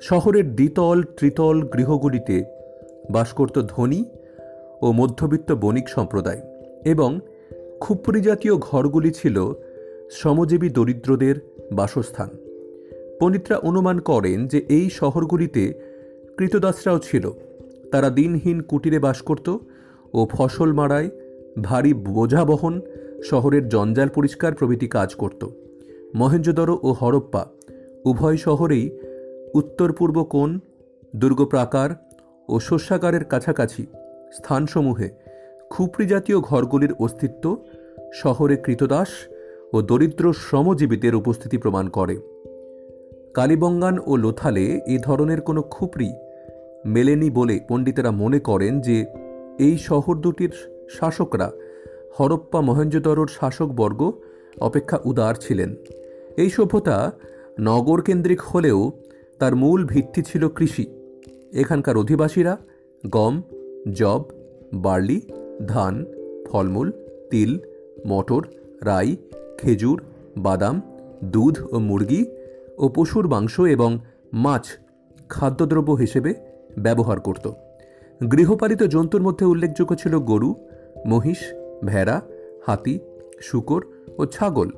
[0.00, 2.44] শহরের দ্বিতল, ত্রিতল গৃহগুলিতে
[3.10, 4.04] বাস করত ধনী
[4.82, 6.40] ও মধ্যবিত্ত বণিক সম্প্রদায়
[6.84, 7.20] এবং
[7.80, 9.52] খুপরি জাতীয় ঘরগুলি ছিল
[10.10, 11.34] শ্রমজীবী দরিদ্রদের
[11.72, 12.28] বাসস্থান।
[13.20, 15.72] পণ্ডিতরা অনুমান করেন যে এই শহরগুলিতে
[16.38, 17.30] কৃতদাসরাও ছিল।
[17.92, 19.56] তারা দিনহীন কুটিরে বাস করত
[20.14, 21.10] ও ফসল মারায়
[21.62, 22.80] ভারী বোঝা বহন,
[23.24, 25.46] শহরের জঞ্জাল পরিষ্কার প্রভৃতি কাজ করত।
[26.14, 27.46] মহেঞ্জোদরো ও হরপ্পা
[28.04, 28.98] উভয় শহরেই
[29.60, 30.50] উত্তর পূর্ব কোণ
[31.16, 31.90] দুর্গপ্রাকার
[32.48, 33.82] ও শস্যাগারের কাছাকাছি
[34.32, 35.08] স্থানসমূহে
[35.70, 37.44] খুপড়ি জাতীয় ঘরগুলির অস্তিত্ব,
[38.14, 39.10] শহরে কৃতদাস
[39.72, 42.16] ও দরিদ্র শ্রমজীবীদের উপস্থিতি প্রমাণ করে।
[43.34, 46.10] কালীবঙ্গান ও লোথালে এ ধরনের কোনো খুপড়ি
[46.86, 48.96] মেলেনি বলে পণ্ডিতেরা মনে করেন যে
[49.58, 50.52] এই শহর দুটির
[50.90, 51.48] শাসকরা
[52.16, 54.00] হরপ্পা মহেঞ্জোদরোর শাসকবর্গ
[54.60, 55.70] অপেক্ষা উদার ছিলেন।
[56.36, 56.96] এই সভ্যতা
[57.60, 58.78] নগর কেন্দ্রিক হলেও
[59.38, 60.86] তার মূল ভিত্তি ছিল কৃষি।
[61.52, 62.56] এখানকার অধিবাসীরা
[63.10, 63.42] গম
[63.92, 64.22] জব
[64.74, 65.20] বার্লি,
[65.66, 66.04] ধান,
[66.50, 66.92] ফলমূল,
[67.30, 67.58] তিল,
[68.06, 68.42] মটর,
[68.82, 69.16] রাই,
[69.58, 70.02] খেজুর,
[70.36, 70.80] বাদাম,
[71.24, 72.24] দুধ ও মুরগি
[72.78, 73.98] ও পশুর মাংস এবং
[74.32, 74.64] মাছ
[75.28, 76.34] খাদ্যদ্রব্য হিসেবে
[76.78, 77.50] ব্যবহার করত।
[78.32, 80.54] গৃহপালিত জন্তুর মধ্যে উল্লেখযোগ্য ছিল গরু,
[81.06, 81.38] মহিষ,
[81.84, 82.20] ভেড়া,
[82.66, 82.98] হাতি,
[83.40, 83.82] শুকর
[84.18, 84.68] ও ছাগল।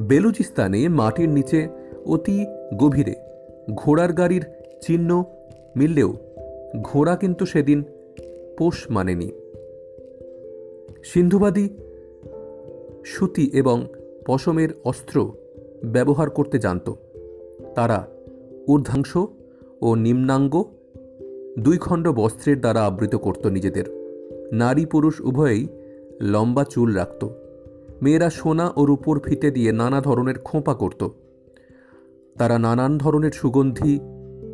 [0.00, 1.68] বেলুচিস্তানে মাটির নিচে
[2.04, 2.46] অতি
[2.76, 3.25] গভীরে
[3.74, 4.44] ঘোড়ার গাড়ির
[4.82, 5.24] চিহ্ন
[5.76, 6.14] মিললেও
[6.82, 7.82] ঘোড়া কিন্তু সেদিন
[8.58, 9.32] পোষ মানেনি।
[11.04, 11.68] সিন্ধুবাদী
[13.04, 13.86] সুতি এবং
[14.26, 15.32] পশমের অস্ত্র
[15.84, 16.92] ব্যবহার করতে জানত।
[17.74, 18.06] তারা
[18.68, 19.16] ঊর্ধ্বাংশ
[19.82, 20.64] ও নিম্নাঙ্গ
[21.58, 23.84] দুই খণ্ড বস্ত্রের দ্বারা আবৃত করত নিজেদের।
[24.52, 25.68] নারী পুরুষ উভয়েই
[26.20, 27.28] লম্বা চুল রাখত।
[28.02, 31.08] মেয়েরা সোনা ও রূপোর ফিতে দিয়ে নানা ধরনের খোঁপা করত।
[32.38, 34.00] তারা নানান ধরনের সুগন্ধি,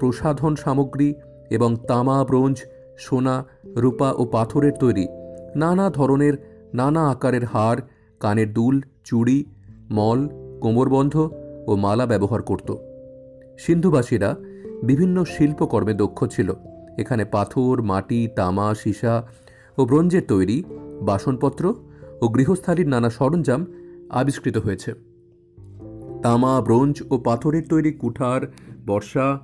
[0.01, 1.15] প্রসাধন সামগ্রী
[1.51, 2.63] এবং তামা, ব্রোঞ্জ,
[2.99, 3.45] সোনা,
[3.77, 5.09] রূপা ও পাথরের তৈরি
[5.57, 6.35] নানা ধরনের,
[6.75, 7.77] নানা আকারের হার,
[8.21, 9.45] কানের দুল, চুড়ি,
[9.91, 10.29] মল,
[10.61, 11.31] কোমরবন্ধ
[11.67, 12.75] ও মালা ব্যবহার করত।
[13.59, 14.37] সিন্ধুবাসীরা
[14.83, 16.53] বিভিন্ন শিল্পকর্মে দক্ষ ছিল।
[16.99, 19.23] এখানে পাথর, মাটি, তামা, সীসা
[19.79, 20.65] ও ব্রোঞ্জের তৈরি,
[21.01, 21.75] বাসনপত্র
[22.21, 23.67] ও গৃহস্থালির নানা সরঞ্জাম
[24.11, 25.12] আবিষ্কৃত হয়েছে।
[26.23, 28.41] তামা, ব্রোঞ্জ ও পাথরের তৈরি কুঠার,
[28.87, 29.41] বর্ষা,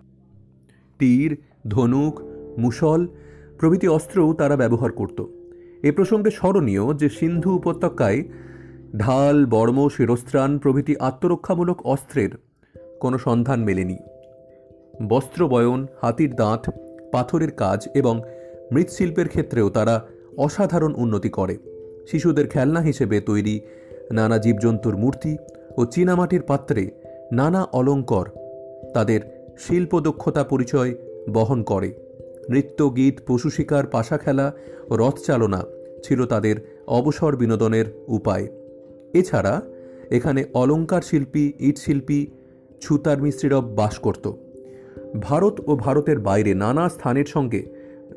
[0.99, 1.37] তীর,
[1.68, 2.20] ধনুক,
[2.59, 3.07] মুসল
[3.59, 5.24] প্রভৃতি অস্ত্রও তারা ব্যবহার করত।
[5.83, 8.24] এ প্রসঙ্গে স্মরণীয় যে সিন্ধু উপত্যকায়
[8.99, 12.31] ঢাল, বর্ম, শিরস্ত্রাণ প্রভৃতি আত্মরক্ষামূলক অস্ত্রের
[13.01, 13.99] কোনো সন্ধান মেলেনি।
[15.09, 16.70] বস্ত্র বয়ন, হাতির দাঁত,
[17.12, 18.20] পাথরের কাজ এবং
[18.72, 20.07] মৃৎশিল্পের ক্ষেত্রেও তারা
[20.37, 21.59] অসাধারণ উন্নতি করে।
[22.11, 23.61] শিশুদের খেলনা হিসেবে তৈরি
[24.12, 25.37] নানা জীবজন্তুর মূর্তি
[25.79, 26.91] ও চীনামাটির পাত্রে
[27.33, 28.26] নানা অলঙ্কর
[28.95, 29.20] তাদের
[29.59, 30.95] শিল্প দক্ষতা পরিচয়
[31.33, 31.93] বহন করে।
[32.51, 34.53] নৃত্য, গীত, পশু শিকার, পাশা খেলা,
[34.91, 35.64] রথ চালনা
[36.05, 36.57] ছিল তাদের
[36.89, 38.49] অবসর বিনোদনের উপায়।
[39.14, 39.62] এছাড়া
[40.11, 42.26] এখানে অলঙ্কার শিল্পী, ইট শিল্পী,
[42.81, 44.33] ছুতার মিস্ত্রিরব বাস করত।
[45.22, 47.62] ভারত ও ভারতের বাইরে নানা স্থানের সঙ্গে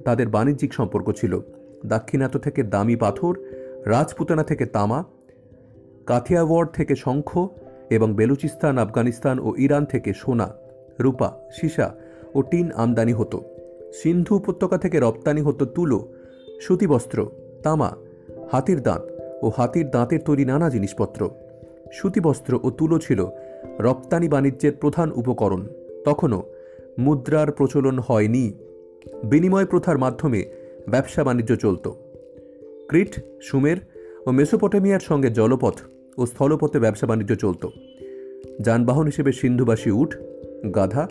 [0.06, 1.40] তাদের বাণিজ্যিক সম্পর্ক ছিল।
[1.86, 3.36] দাক্ষিণাত্য থেকে দামি পাথর,
[3.86, 5.04] রাজপুতানা থেকে তামা
[6.06, 7.48] কাথিয়াওয়াড় থেকে শঙ্খ
[7.90, 10.54] এবং বেলুচিস্তান, আফগানিস্তান ও ইরান থেকে সোনা,
[11.00, 11.96] রূপা, সীসা
[12.36, 13.42] ও টিন আমদানি হতো।
[13.94, 16.08] সিন্ধু উপত্যকা থেকে রপ্তানি হতো তুলো,
[16.62, 17.30] সুতিবস্ত্র,
[17.64, 17.92] তামা,
[18.52, 19.02] হাতির দাঁত
[19.42, 21.30] ও হাতির দাঁতের তৈরি নানা জিনিসপত্র।
[21.94, 23.30] সুতিবস্ত্র ও তুলো ছিল
[23.80, 25.68] রপ্তানি বাণিজ্যের প্রধান উপকরণ।
[26.06, 26.44] তখনও
[27.00, 28.54] মুদ্রার প্রচলন হয়নি।
[29.24, 30.46] বিনিময় প্রথার মাধ্যমে
[30.90, 31.88] ব্যবসা বাণিজ্য চলত।
[32.88, 33.78] ক্রিট, সুমের
[34.28, 35.74] ও মেসোপটেমিয়ার সঙ্গে জলপথ
[36.18, 37.68] ও স্থলপথে ব্যবসা বাণিজ্য চলত।
[38.62, 40.16] যানবাহন হিসেবে সিন্ধুবাসী উঠ,
[40.76, 41.08] গাধা,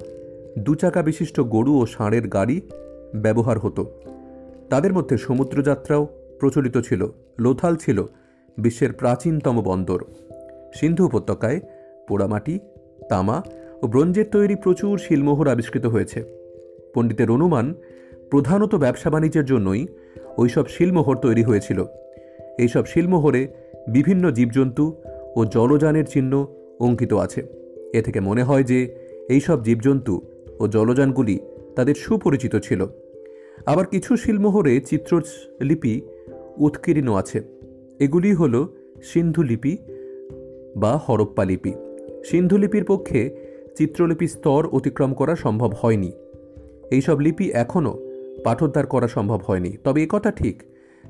[0.59, 2.61] দুচাকা বিশিষ্ট গরু ও ষাঁড়ের গাড়ি
[3.15, 3.91] ব্যবহার হতো।
[4.71, 6.09] তাদের মধ্যে সমুদ্রযাত্রাও
[6.41, 7.07] প্রচলিত ছিল,
[7.39, 8.05] লোথাল ছিল,
[8.59, 10.05] বিশ্বের প্রাচীনতম বন্দর।
[10.75, 11.61] সিন্ধু উপত্যকায়
[12.09, 12.59] পোড়ামাটি,
[13.09, 13.43] তামা
[13.83, 16.25] ও ব্রোঞ্জের তৈরি প্রচুর শিলমোহর আবিষ্কৃত হয়েছে।
[16.95, 17.75] পণ্ডিতের অনুমান,
[18.31, 19.87] প্রধানত ব্যবসা বাণিজ্যের জন্যই
[20.39, 21.85] ওইসব শিলমোহর তৈরি হয়েছিল।
[22.59, 23.49] এইসব শিলমোহরে
[23.89, 24.97] বিভিন্ন জীবজন্তু
[25.37, 26.47] ও জলযানের চিহ্ন
[26.81, 27.47] অঙ্কিত আছে।
[27.93, 28.95] এ থেকে মনে হয় যে
[29.29, 30.23] এইসব জীবজন্তু
[30.59, 31.39] ও জলযানগুলি
[31.77, 32.87] তাদের সুপরিচিত ছিল।
[33.67, 36.01] আবার কিছু শিলমোহরে চিত্রলিপি
[36.59, 37.43] উৎকীর্ণ আছে।
[38.01, 38.67] এগুলি হল
[39.03, 39.79] সিন্ধু লিপি
[40.77, 41.73] বা হরপ্পা লিপি।
[42.25, 43.37] সিন্ধু লিপির পক্ষে
[43.77, 46.13] চিত্রলিপি স্তর অতিক্রম করা সম্ভব হয়নি।
[46.91, 47.99] এইসব লিপি এখনও
[48.45, 50.63] পাঠোদ্ধার করা সম্ভব হয়নি। তবে একথা ঠিক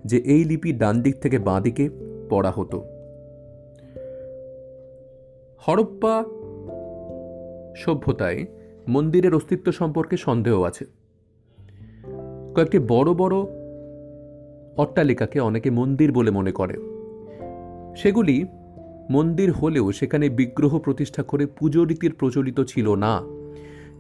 [0.04, 2.78] যে এই লিপি ডান দিক থেকে বাঁ দিকে পড়া হতো।
[5.58, 6.24] হরপ্পা
[7.76, 8.46] সভ্যতায়
[8.88, 10.84] মন্দিরের অস্তিত্ব সম্পর্কে সন্দেহ আছে।
[12.56, 13.36] কয়েকটি বড় বড়
[14.76, 16.74] অট্টালিকাকে অনেকে মন্দির বলে মনে করে।
[17.96, 18.46] সেগুলি
[19.10, 23.20] মন্দির হলেও সেখানে বিগ্রহ প্রতিষ্ঠা করে পুজো রীতির প্রচলিত ছিল না।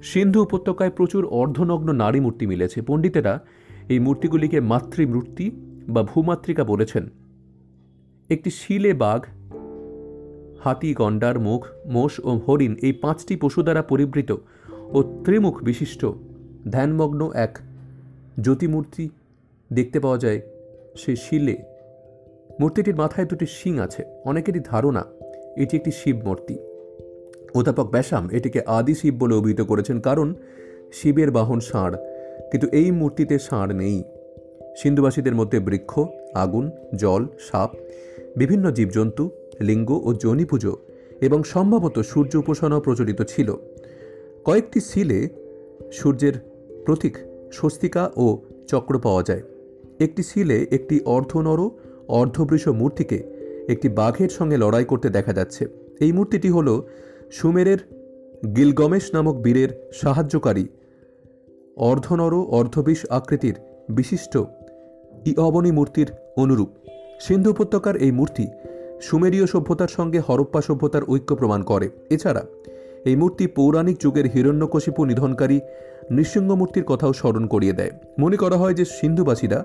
[0.02, 3.40] সিন্ধু উপত্যকায় প্রচুর অর্ধনগ্ন নারী মূর্তি মিলেছে। পণ্ডিতেরা
[3.88, 5.50] এই মূর্তিগুলিকে মাতৃমূর্তি
[5.88, 7.08] বা ভূমাতৃকা বলেছেন।
[8.34, 9.20] একটি শিলে বাঘ,
[10.64, 11.62] হাতি, গন্ডার মুখ
[11.94, 14.30] মোষ ও হরিণ এই পাঁচটি পশু দ্বারা পরিবৃত
[14.96, 16.02] ও ত্রিমুখ বিশিষ্ট।
[16.74, 17.52] ধ্যানমগ্ন এক
[18.44, 19.04] জ্যোতিমূর্তি
[19.70, 20.40] দেখতে পাওয়া যায়
[21.00, 21.56] সেই শিলে।
[22.60, 25.02] মূর্তিটির মাথায় দুটি শিং আছে, অনেকেরই ধারণা
[25.62, 26.56] এটি একটি শিব মূর্তি।
[27.58, 30.28] অধ্যাপক ব্যাসাম এটিকে আদি শিব বলে অভিহিত করেছেন কারণ
[30.98, 31.94] শিবের বাহন ষাঁড়,
[32.50, 33.98] কিন্তু এই মূর্তিতে ষাঁড় নেই।
[34.80, 35.92] সিন্ধুবাসীদের মধ্যে বৃক্ষ,
[36.34, 36.64] আগুন,
[36.96, 37.70] জল, সাপ
[38.36, 40.76] বিভিন্ন জীবজন্তু, লিঙ্গ ও জনি পুজো
[41.20, 43.54] এবং সম্ভবত সূর্য উপাসনাও প্রচলিত ছিল।
[44.44, 45.28] কয়েকটি সিলে
[45.92, 46.32] সূর্যের
[46.86, 47.16] প্রতীক
[47.52, 49.42] স্বস্তিকা ও চক্র পাওয়া যায়।
[50.00, 51.70] একটি সিলে একটি অর্ধনর,
[52.08, 53.22] অর্ধবৃষ মূর্তিকে
[53.68, 55.66] একটি বাঘের সঙ্গে লড়াই করতে দেখা যাচ্ছে।
[56.00, 56.82] এই মূর্তিটি হল
[57.32, 57.78] সুমেরের
[58.56, 60.68] গিলগমেশ নামক বীরের সাহায্যকারী
[61.76, 63.54] অর্ধনর, অর্ধবিষ আকৃতির
[63.90, 64.38] বিশিষ্ট
[65.26, 66.06] ই অবনী মূর্তির
[66.36, 66.68] অনুরূপ।
[67.20, 68.46] সিন্ধু উপত্যকার এই মূর্তি
[69.02, 72.46] সুমেরীয় সভ্যতার সঙ্গে হরপ্পা সভ্যতার ঐক্য প্রমাণ করে। এছাড়া,
[73.04, 75.60] এই মূর্তি পৌরাণিক যুগের হিরণ্যকশিপু নিধনকারী
[76.10, 79.64] নৃসিংহ মূর্তির কথাও স্মরণ করিয়ে দেয়। মনে করা হয় যে সিন্ধুবাসীরা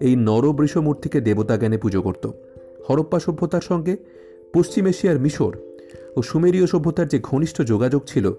[0.00, 2.30] এই নরবৃষ মূর্তিকে দেবতা জ্ঞানে পুজো করত।
[2.88, 3.96] হরপ্পা সভ্যতার সঙ্গে
[4.54, 5.56] পশ্চিম এশিয়ার মিশর
[6.16, 8.32] ও সুমেরীয় সভ্যতার যে ঘনিষ্ঠ যোগাযোগ ছিল,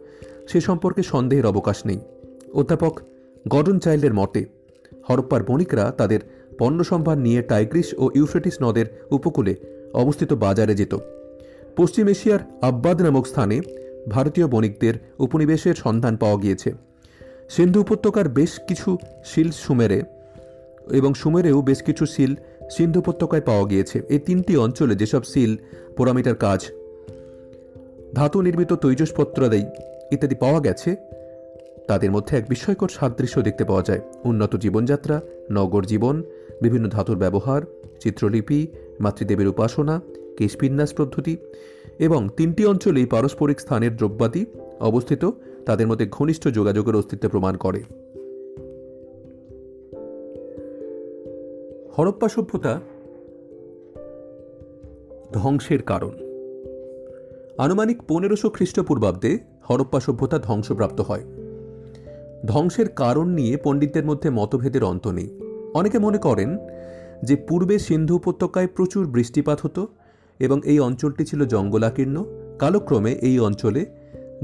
[0.48, 2.00] সে সম্পর্কে সন্দেহের অবকাশ নেই।
[2.54, 3.00] অধ্যাপক
[3.48, 4.46] গডন চাইল্ডের মতে,
[5.10, 6.20] হরপ্পার বণিকরা তাদের
[6.58, 9.56] পণ্য সম্ভার নিয়ে টাইগ্রিস ও ইউফ্রেটিস নদের উপকূলে
[9.94, 10.98] অবস্থিত বাজারে যেত।
[11.78, 13.62] পশ্চিম এশিয়ার আব্বাদ নামক স্থানে
[14.10, 16.72] ভারতীয় বণিকদের উপনিবেশের সন্ধান পাওয়া গিয়েছে।
[17.50, 20.02] সিন্ধু উপত্যকার বেশ কিছু শিল সুমেরে
[20.92, 22.36] এবং সুমেরেও বেশ কিছু শিল
[22.72, 25.58] সিন্ধু উপত্যকায় পাওয়া গিয়েছে। এই তিনটি অঞ্চলে যেসব সিল
[25.98, 26.66] পোড়ামিটার কাজ,
[28.16, 29.62] ধাতু নির্মিত তৈজসপত্রাদি
[30.12, 30.96] ইত্যাদি পাওয়া গেছে,
[31.88, 36.24] তাদের মধ্যে এক বিস্ময়কর সাদৃশ্য দেখতে পাওয়া যায়। উন্নত জীবনযাত্রা, নগর জীবন
[36.64, 37.62] বিভিন্ন ধাতুর ব্যবহার,
[38.00, 38.68] চিত্রলিপি,
[39.00, 40.02] মাতৃদেবের উপাসনা,
[40.38, 41.38] কেশবিন্যাস পদ্ধতি
[42.00, 44.46] এবং তিনটি অঞ্চলেই পারস্পরিক স্থানের দ্রব্যাদি
[44.80, 45.26] অবস্থিত,
[45.66, 47.84] তাদের মধ্যে ঘনিষ্ঠ যোগাযোগের অস্তিত্ব প্রমাণ করে।
[51.98, 52.82] হরপ্পা সভ্যতা
[55.34, 56.12] ধ্বংসের কারণ।
[57.58, 59.38] আনুমানিক পনেরোশো খ্রিস্টপূর্বাব্দে
[59.70, 61.24] হরপ্পা সভ্যতা ধ্বংসপ্রাপ্ত হয়।
[62.46, 65.43] ধ্বংসের কারণ নিয়ে পণ্ডিতদের মধ্যে মতভেদের অন্ত নেই।
[65.74, 66.58] অনেকে মনে করেন
[67.24, 69.88] যে পূর্বে সিন্ধু উপত্যকায় প্রচুর বৃষ্টিপাত হতো
[70.40, 72.24] এবং এই অঞ্চলটি ছিল জঙ্গলাকীর্ণ।
[72.60, 73.86] কালক্রমে এই অঞ্চলে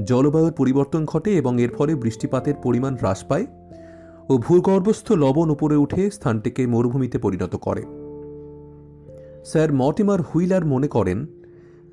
[0.04, 3.46] জলবায়ুর পরিবর্তন ঘটে এবং এর ফলে বৃষ্টিপাতের পরিমাণ হ্রাস পায়
[4.28, 7.82] ও ভূগর্ভস্থ লবণ উপরে উঠে স্থানটিকে মরুভূমিতে পরিণত করে।
[9.44, 11.26] স্যার মটিমার হুইলার মনে করেন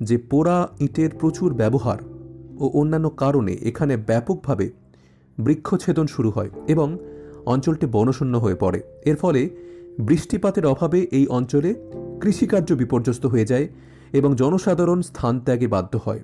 [0.02, 1.98] যে পোড়া ইটের প্রচুর ব্যবহার
[2.58, 4.70] ও অন্যান্য কারণে এখানে ব্যাপকভাবে
[5.38, 6.98] বৃক্ষছেদন শুরু হয় এবং
[7.46, 9.48] অঞ্চলটি বনশূন্য হয়ে পড়ে। এর ফলে
[10.00, 11.74] বৃষ্টিপাতের অভাবে এই অঞ্চলে
[12.20, 13.68] কৃষিকার্য বিপর্যস্ত হয়ে যায়
[14.12, 16.20] এবং জনসাধারণ স্থান ত্যাগে বাধ্য হয়।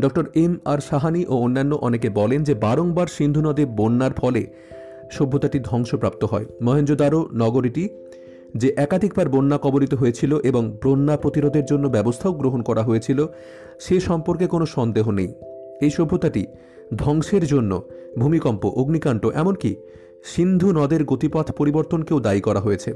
[0.00, 4.46] ডক্টর এম আর সাহানি ও অন্যান্য অনেকে বলেন যে বারংবার সিন্ধু নদে বন্যার ফলে
[5.10, 7.88] সভ্যতাটি ধ্বংসপ্রাপ্ত হয়। মহেঞ্জোদারো নগরীটি
[8.56, 13.26] যে একাধিকবার বন্যা কবলিত হয়েছিল এবং বন্যা প্রতিরোধের জন্য ব্যবস্থাও গ্রহণ করা হয়েছিল,
[13.80, 15.34] সে সম্পর্কে কোনো সন্দেহ নেই।
[15.80, 16.46] এই সভ্যতাটি
[16.94, 17.82] ধ্বংসের জন্য,
[18.18, 19.74] ভূমিকম্প, অগ্নিকাণ্ড, এমনকি
[20.24, 22.94] সিন্ধু নদের গতিপথ পরিবর্তনকেও দায়ী করা হয়েছে।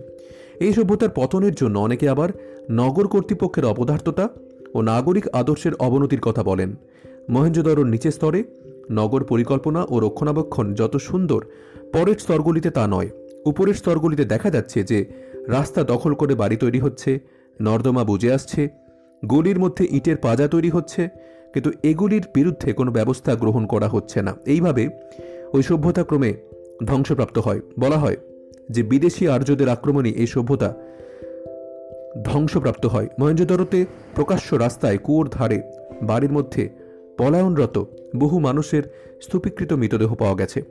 [0.61, 2.29] এই সভ্যতার পতনের জন্য অনেকে আবার
[2.71, 4.29] নগর কর্তৃপক্ষের অপদার্থতা
[4.75, 6.77] ও নাগরিক আদর্শের অবনতির কথা বলেন।
[7.31, 8.45] মহেঞ্জোদরোর নিচের স্তরে
[8.91, 11.45] নগর পরিকল্পনা ও রক্ষণাবেক্ষণ যত সুন্দর,
[11.93, 13.09] পরের স্তরগুলিতে তা নয়।
[13.45, 15.05] উপরের স্তরগুলিতে দেখা যাচ্ছে যে
[15.49, 17.19] রাস্তা দখল করে বাড়ি তৈরি হচ্ছে,
[17.61, 18.69] নর্দমা বুঝে আসছে,
[19.25, 21.09] গলির মধ্যে ইটের পাজা তৈরি হচ্ছে
[21.55, 24.89] কিন্তু এগুলির বিরুদ্ধে কোনো ব্যবস্থা গ্রহণ করা হচ্ছে না। এইভাবে
[25.53, 26.35] ওই সভ্যতা ক্রমে
[26.87, 28.17] ধ্বংসপ্রাপ্ত হয়। বলা হয়
[28.71, 30.75] যে বিদেশি আর্যদের আক্রমণে এই সভ্যতা
[32.25, 35.63] ধ্বংসপ্রাপ্ত হয়। মহেঞ্জোদারোতে প্রকাশ্য রাস্তায় কুয়োর ধারে
[36.03, 36.69] বাড়ির মধ্যে
[37.19, 37.85] পলায়নরত
[38.17, 38.83] বহু মানুষের
[39.23, 40.63] স্তূপীকৃত মৃতদেহ পাওয়া গেছে।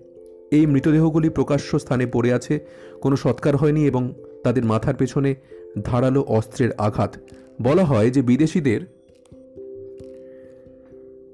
[0.51, 2.59] এই মৃতদেহগুলি প্রকাশ্য স্থানে পড়ে আছে,
[3.01, 4.13] কোনো সৎকার হয়নি এবং
[4.43, 5.35] তাদের মাথার পেছনে
[5.83, 7.15] ধারালো অস্ত্রের আঘাত।
[7.61, 8.81] বলা হয় যে বিদেশিদের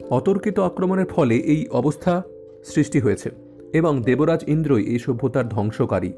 [0.10, 2.22] অতর্কিত আক্রমণের ফলে এই অবস্থা
[2.66, 3.30] সৃষ্টি হয়েছে
[3.74, 6.14] এবং দেবরাজ ইন্দ্রই এই সভ্যতার ধ্বংসকারী।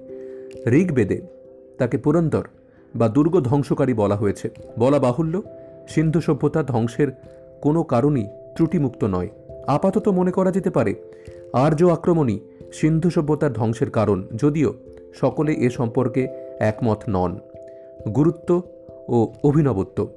[0.68, 1.22] ঋগ্বেদে
[1.78, 2.48] তাকে পুরন্দর
[2.96, 5.42] বা দুর্গ ধ্বংসকারী বলা হয়েছে। বলা বাহুল্য,
[5.88, 7.08] সিন্ধু সভ্যতা ধ্বংসের
[7.62, 9.30] কোনো কারণই ত্রুটিমুক্ত নয়।
[9.68, 10.96] আপাতত মনে করা যেতে পারে,
[11.54, 12.40] আর্য আক্রমণই
[12.74, 14.74] সিন্ধু সভ্যতার ধ্বংসের কারণ, যদিও
[15.14, 16.28] সকলে এ সম্পর্কে
[16.60, 17.40] একমত নন।
[18.16, 18.62] গুরুত্ব
[19.08, 20.08] ও অভিনবত্ব।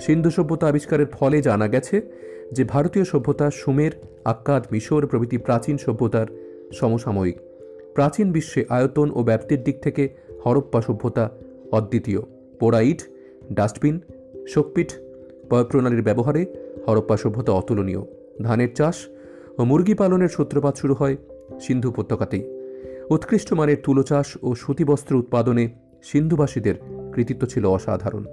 [0.00, 3.90] সিন্ধু সভ্যতা আবিষ্কারের ফলে জানা গেছে যে ভারতীয় সভ্যতা সুমের,
[4.24, 6.26] আক্কাদ, মিশর প্রভৃতি প্রাচীন সভ্যতার
[6.72, 7.38] সমসাময়িক।
[7.94, 10.08] প্রাচীন বিশ্বে আয়তন ও ব্যাপ্তির দিক থেকে
[10.46, 11.30] হরপ্পা সভ্যতা
[11.72, 12.20] অদ্বিতীয়।
[12.60, 13.02] পোড়া ইট
[13.52, 14.00] ডাস্টবিন
[14.48, 14.92] শোকপিট
[15.50, 16.46] প্রণালীর ব্যবহারে
[16.88, 18.02] হরপ্পা সভ্যতা অতুলনীয়।
[18.42, 18.96] ধানের চাষ
[19.58, 21.16] ও মুরগি পালনের সূত্রপাত শুরু হয়
[21.60, 22.44] সিন্ধু উপত্যকাতেই।
[23.10, 25.68] উৎকৃষ্ট মানের তুলো চাষ ও সুতিবস্ত্র উৎপাদনে
[26.02, 26.74] সিন্ধুবাসীদের
[27.12, 28.26] কৃতিত্ব ছিল অসাধারণ।